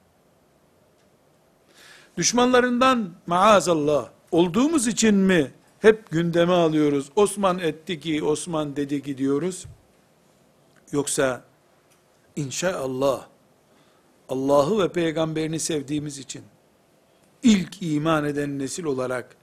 Düşmanlarından 2.17 3.13
maazallah 3.27 4.09
olduğumuz 4.31 4.87
için 4.87 5.15
mi 5.15 5.51
hep 5.79 6.11
gündeme 6.11 6.53
alıyoruz? 6.53 7.09
Osman 7.15 7.59
etti 7.59 7.99
ki, 7.99 8.23
Osman 8.23 8.75
dedi 8.75 9.03
ki 9.03 9.17
diyoruz. 9.17 9.65
Yoksa 10.91 11.43
inşallah 12.35 13.27
Allah'ı 14.29 14.83
ve 14.83 14.91
peygamberini 14.91 15.59
sevdiğimiz 15.59 16.17
için 16.17 16.43
ilk 17.43 17.81
iman 17.81 18.25
eden 18.25 18.59
nesil 18.59 18.83
olarak 18.83 19.35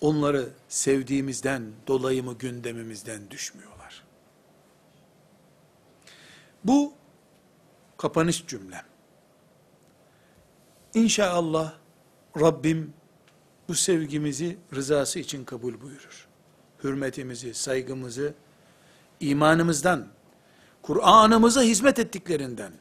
onları 0.00 0.48
sevdiğimizden 0.68 1.72
dolayı 1.86 2.24
mı 2.24 2.34
gündemimizden 2.38 3.30
düşmüyorlar? 3.30 4.04
Bu 6.64 6.92
kapanış 7.96 8.46
cümlem. 8.46 8.84
İnşallah 10.94 11.74
Rabbim 12.40 12.94
bu 13.68 13.74
sevgimizi 13.74 14.56
rızası 14.74 15.18
için 15.18 15.44
kabul 15.44 15.80
buyurur. 15.80 16.28
Hürmetimizi, 16.84 17.54
saygımızı 17.54 18.34
imanımızdan, 19.20 20.08
Kur'an'ımıza 20.84 21.62
hizmet 21.62 21.98
ettiklerinden, 21.98 22.72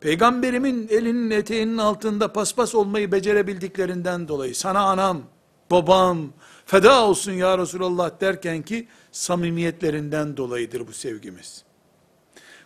peygamberimin 0.00 0.88
elinin 0.90 1.30
eteğinin 1.30 1.78
altında 1.78 2.32
paspas 2.32 2.74
olmayı 2.74 3.12
becerebildiklerinden 3.12 4.28
dolayı, 4.28 4.54
sana 4.54 4.80
anam, 4.80 5.22
babam, 5.70 6.32
feda 6.66 7.04
olsun 7.04 7.32
ya 7.32 7.58
Resulallah 7.58 8.20
derken 8.20 8.62
ki, 8.62 8.88
samimiyetlerinden 9.12 10.36
dolayıdır 10.36 10.86
bu 10.86 10.92
sevgimiz. 10.92 11.64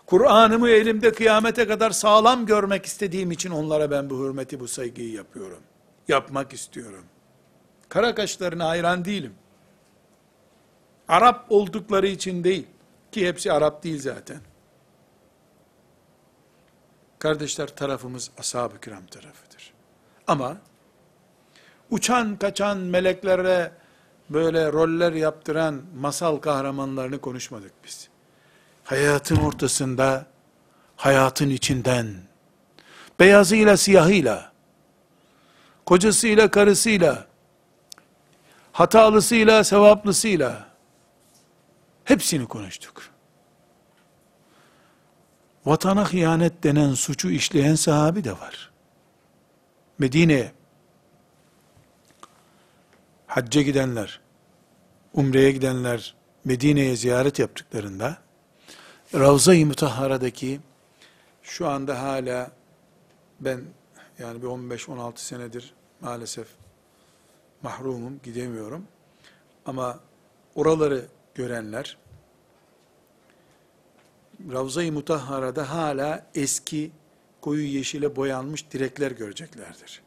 Kur'an'ımı 0.07 0.68
elimde 0.70 1.12
kıyamete 1.12 1.66
kadar 1.66 1.91
sağlam 1.91 2.47
görmek 2.47 2.87
istediğim 2.87 3.31
için 3.33 3.51
onlara 3.51 3.91
ben 3.91 4.11
bu 4.11 4.18
hürmeti, 4.18 4.61
bu 4.61 4.68
saygıyı 4.68 5.12
yapıyorum. 5.12 5.61
Yapmak 6.09 6.53
istiyorum. 6.53 7.05
Kara 7.89 8.14
kaşlarına 8.14 8.68
hayran 8.68 9.05
değilim. 9.05 9.35
Arap 11.09 11.47
oldukları 11.49 12.07
için 12.07 12.45
değil. 12.45 12.66
Ki 13.12 13.27
hepsi 13.29 13.53
Arap 13.53 13.85
değil 13.85 14.01
zaten. 14.01 14.41
Kardeşler 17.23 17.66
tarafımız 17.66 18.31
ashab-ı 18.39 18.81
kiram 18.81 19.07
tarafıdır. 19.07 19.73
Ama 20.27 20.57
uçan 21.91 22.37
kaçan 22.37 22.79
meleklere 22.79 23.73
böyle 24.31 24.73
roller 24.73 25.12
yaptıran 25.12 25.83
masal 25.97 26.37
kahramanlarını 26.37 27.20
konuşmadık 27.20 27.73
biz. 27.85 28.09
Hayatın 28.85 29.37
ortasında, 29.37 30.27
hayatın 30.97 31.51
içinden, 31.51 32.14
beyazıyla 33.20 33.77
siyahıyla, 33.77 34.53
kocasıyla 35.87 36.51
karısıyla, 36.51 37.27
hatalısıyla 38.73 39.64
sevaplısıyla, 39.64 40.68
hepsini 42.05 42.47
konuştuk 42.47 43.12
vatana 45.67 46.13
hıyanet 46.13 46.65
denen 46.65 46.95
suçu 46.95 47.31
işleyen 47.31 47.75
sahabi 47.75 48.25
de 48.25 48.33
var. 48.33 48.71
Medine'ye 49.99 50.53
hacca 53.27 53.63
gidenler, 53.63 54.21
umreye 55.15 55.53
gidenler 55.53 56.15
Medine'ye 56.45 56.97
ziyaret 56.97 57.39
yaptıklarında 57.39 58.19
Ravza-i 59.15 59.65
Mutahhara'daki 59.65 60.61
şu 61.43 61.69
anda 61.69 62.03
hala 62.03 62.51
Ben 63.41 63.61
yani 64.19 64.43
bir 64.43 64.47
15-16 64.47 65.13
senedir 65.17 65.75
maalesef 66.01 66.47
mahrumum, 67.63 68.21
gidemiyorum. 68.23 68.87
Ama 69.67 69.99
oraları 70.55 71.07
görenler, 71.35 71.97
Ravza-i 74.53 74.90
Mutahhara'da 74.90 75.70
hala 75.70 76.26
eski 76.34 76.93
koyu 77.40 77.66
yeşile 77.66 78.16
boyanmış 78.16 78.70
direkler 78.70 79.11
göreceklerdir. 79.11 80.03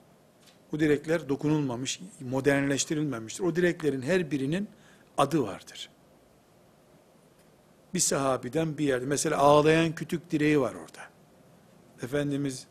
Bu 0.72 0.80
direkler 0.80 1.30
dokunulmamış, 1.30 2.00
modernleştirilmemiştir. 2.20 3.44
O 3.44 3.56
direklerin 3.56 4.02
her 4.02 4.32
birinin 4.32 4.70
adı 5.18 5.44
vardır. 5.44 5.90
Bir 7.94 8.00
sahabiden 8.00 8.78
bir 8.78 8.86
yerde, 8.86 9.06
mesela 9.06 9.38
ağlayan 9.38 9.96
kütük 9.96 10.32
direği 10.32 10.60
var 10.60 10.74
orada. 10.74 11.02
Efendimizin 12.04 12.68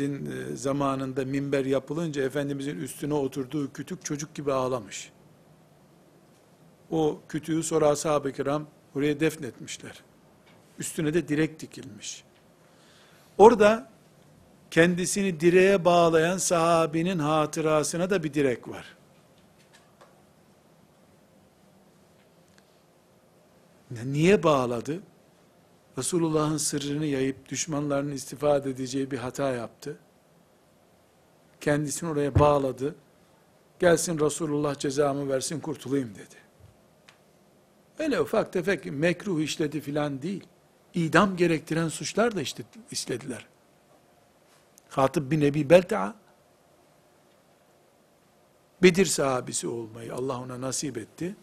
e, 0.00 0.56
zamanında 0.56 1.24
minber 1.24 1.64
yapılınca 1.64 2.22
Efendimizin 2.22 2.76
üstüne 2.76 3.14
oturduğu 3.14 3.72
kütük 3.72 4.04
çocuk 4.04 4.34
gibi 4.34 4.52
ağlamış. 4.52 5.12
O 6.90 7.20
kütüğü 7.28 7.62
sonra 7.62 7.88
ashab-ı 7.88 8.32
kiram 8.32 8.66
oraya 8.94 9.20
defnetmişler. 9.20 10.07
Üstüne 10.78 11.14
de 11.14 11.28
direk 11.28 11.60
dikilmiş. 11.60 12.24
Orada 13.38 13.90
kendisini 14.70 15.40
direğe 15.40 15.84
bağlayan 15.84 16.38
sahabinin 16.38 17.18
hatırasına 17.18 18.10
da 18.10 18.24
bir 18.24 18.34
direk 18.34 18.68
var. 18.68 18.96
Niye 24.04 24.42
bağladı? 24.42 25.00
Resulullah'ın 25.98 26.56
sırrını 26.56 27.06
yayıp 27.06 27.48
düşmanlarının 27.48 28.12
istifade 28.12 28.70
edeceği 28.70 29.10
bir 29.10 29.18
hata 29.18 29.50
yaptı. 29.50 29.98
Kendisini 31.60 32.10
oraya 32.10 32.38
bağladı. 32.38 32.94
Gelsin 33.78 34.20
Resulullah 34.20 34.78
cezamı 34.78 35.28
versin 35.28 35.60
kurtulayım 35.60 36.14
dedi. 36.14 36.36
Öyle 37.98 38.20
ufak 38.20 38.52
tefek 38.52 38.84
mekruh 38.86 39.40
işledi 39.40 39.80
filan 39.80 40.22
değil. 40.22 40.46
İdam 40.94 41.36
gerektiren 41.36 41.88
suçlar 41.88 42.36
da 42.36 42.40
işte 42.40 42.62
işlediler. 42.90 43.46
Hatip 44.88 45.30
bin 45.30 45.40
Ebi 45.40 45.70
Belta'a 45.70 46.14
Bedir 48.82 49.06
sahabesi 49.06 49.68
olmayı 49.68 50.14
Allah 50.14 50.40
ona 50.40 50.60
nasip 50.60 50.98
etti. 50.98 51.36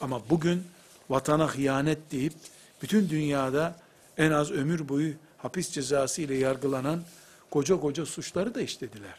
Ama 0.00 0.30
bugün 0.30 0.64
vatana 1.10 1.54
hıyanet 1.54 2.10
deyip 2.10 2.32
bütün 2.82 3.08
dünyada 3.08 3.76
en 4.18 4.30
az 4.30 4.50
ömür 4.50 4.88
boyu 4.88 5.14
hapis 5.38 5.70
cezası 5.70 6.22
ile 6.22 6.34
yargılanan 6.34 7.02
koca 7.50 7.80
koca 7.80 8.06
suçları 8.06 8.54
da 8.54 8.60
işlediler. 8.60 9.14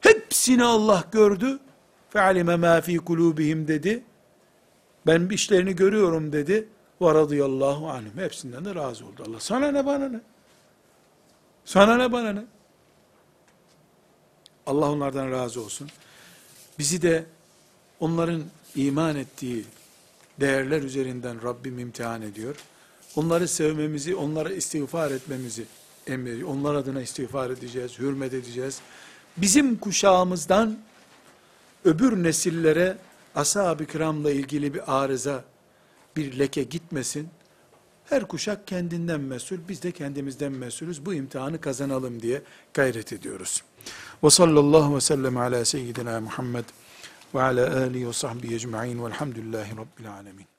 Hepsini 0.00 0.64
Allah 0.64 1.04
gördü. 1.12 1.58
Fe'alime 2.10 2.56
ma 2.56 2.80
fi 2.80 2.96
kulubihim 2.96 3.68
dedi. 3.68 4.02
Ben 5.06 5.28
işlerini 5.28 5.76
görüyorum 5.76 6.32
dedi. 6.32 6.68
Ve 7.04 7.14
radıyallahu 7.14 7.90
anhum. 7.90 8.12
Hepsinden 8.16 8.64
de 8.64 8.74
razı 8.74 9.06
oldu 9.06 9.24
Allah. 9.28 9.40
Sana 9.40 9.70
ne 9.72 9.86
bana 9.86 10.08
ne? 10.08 10.20
Sana 11.64 11.96
ne 11.96 12.12
bana 12.12 12.32
ne? 12.32 12.44
Allah 14.66 14.90
onlardan 14.90 15.30
razı 15.30 15.62
olsun. 15.62 15.88
Bizi 16.78 17.02
de 17.02 17.24
onların 18.00 18.42
iman 18.74 19.16
ettiği 19.16 19.64
değerler 20.40 20.82
üzerinden 20.82 21.42
Rabbim 21.42 21.78
imtihan 21.78 22.22
ediyor. 22.22 22.56
Onları 23.16 23.48
sevmemizi, 23.48 24.16
onlara 24.16 24.52
istiğfar 24.52 25.10
etmemizi 25.10 25.64
emrediyor. 26.06 26.48
Onlar 26.48 26.74
adına 26.74 27.02
istiğfar 27.02 27.50
edeceğiz, 27.50 27.98
hürmet 27.98 28.34
edeceğiz. 28.34 28.80
Bizim 29.36 29.76
kuşağımızdan 29.76 30.78
öbür 31.84 32.22
nesillere 32.22 32.96
ashab-ı 33.34 33.86
kiramla 33.86 34.30
ilgili 34.30 34.74
bir 34.74 35.02
arıza, 35.02 35.44
bir 36.16 36.38
leke 36.38 36.62
gitmesin. 36.62 37.28
Her 38.04 38.28
kuşak 38.28 38.66
kendinden 38.66 39.20
mesul, 39.20 39.58
biz 39.68 39.82
de 39.82 39.92
kendimizden 39.92 40.52
mesulüz. 40.52 41.06
Bu 41.06 41.14
imtihanı 41.14 41.60
kazanalım 41.60 42.22
diye 42.22 42.42
gayret 42.74 43.12
ediyoruz. 43.12 43.62
Ve 44.24 44.30
sallallahu 44.30 44.96
ve 44.96 45.00
sellem 45.00 45.36
ala 45.36 45.64
seyyidina 45.64 46.20
Muhammed 46.20 46.64
ve 47.34 47.42
ala 47.42 47.76
alihi 47.76 48.08
ve 48.08 48.12
sahbihi 48.12 48.54
ecma'in 48.54 49.04
velhamdülillahi 49.04 49.72
rabbil 49.72 50.12
alemin. 50.12 50.53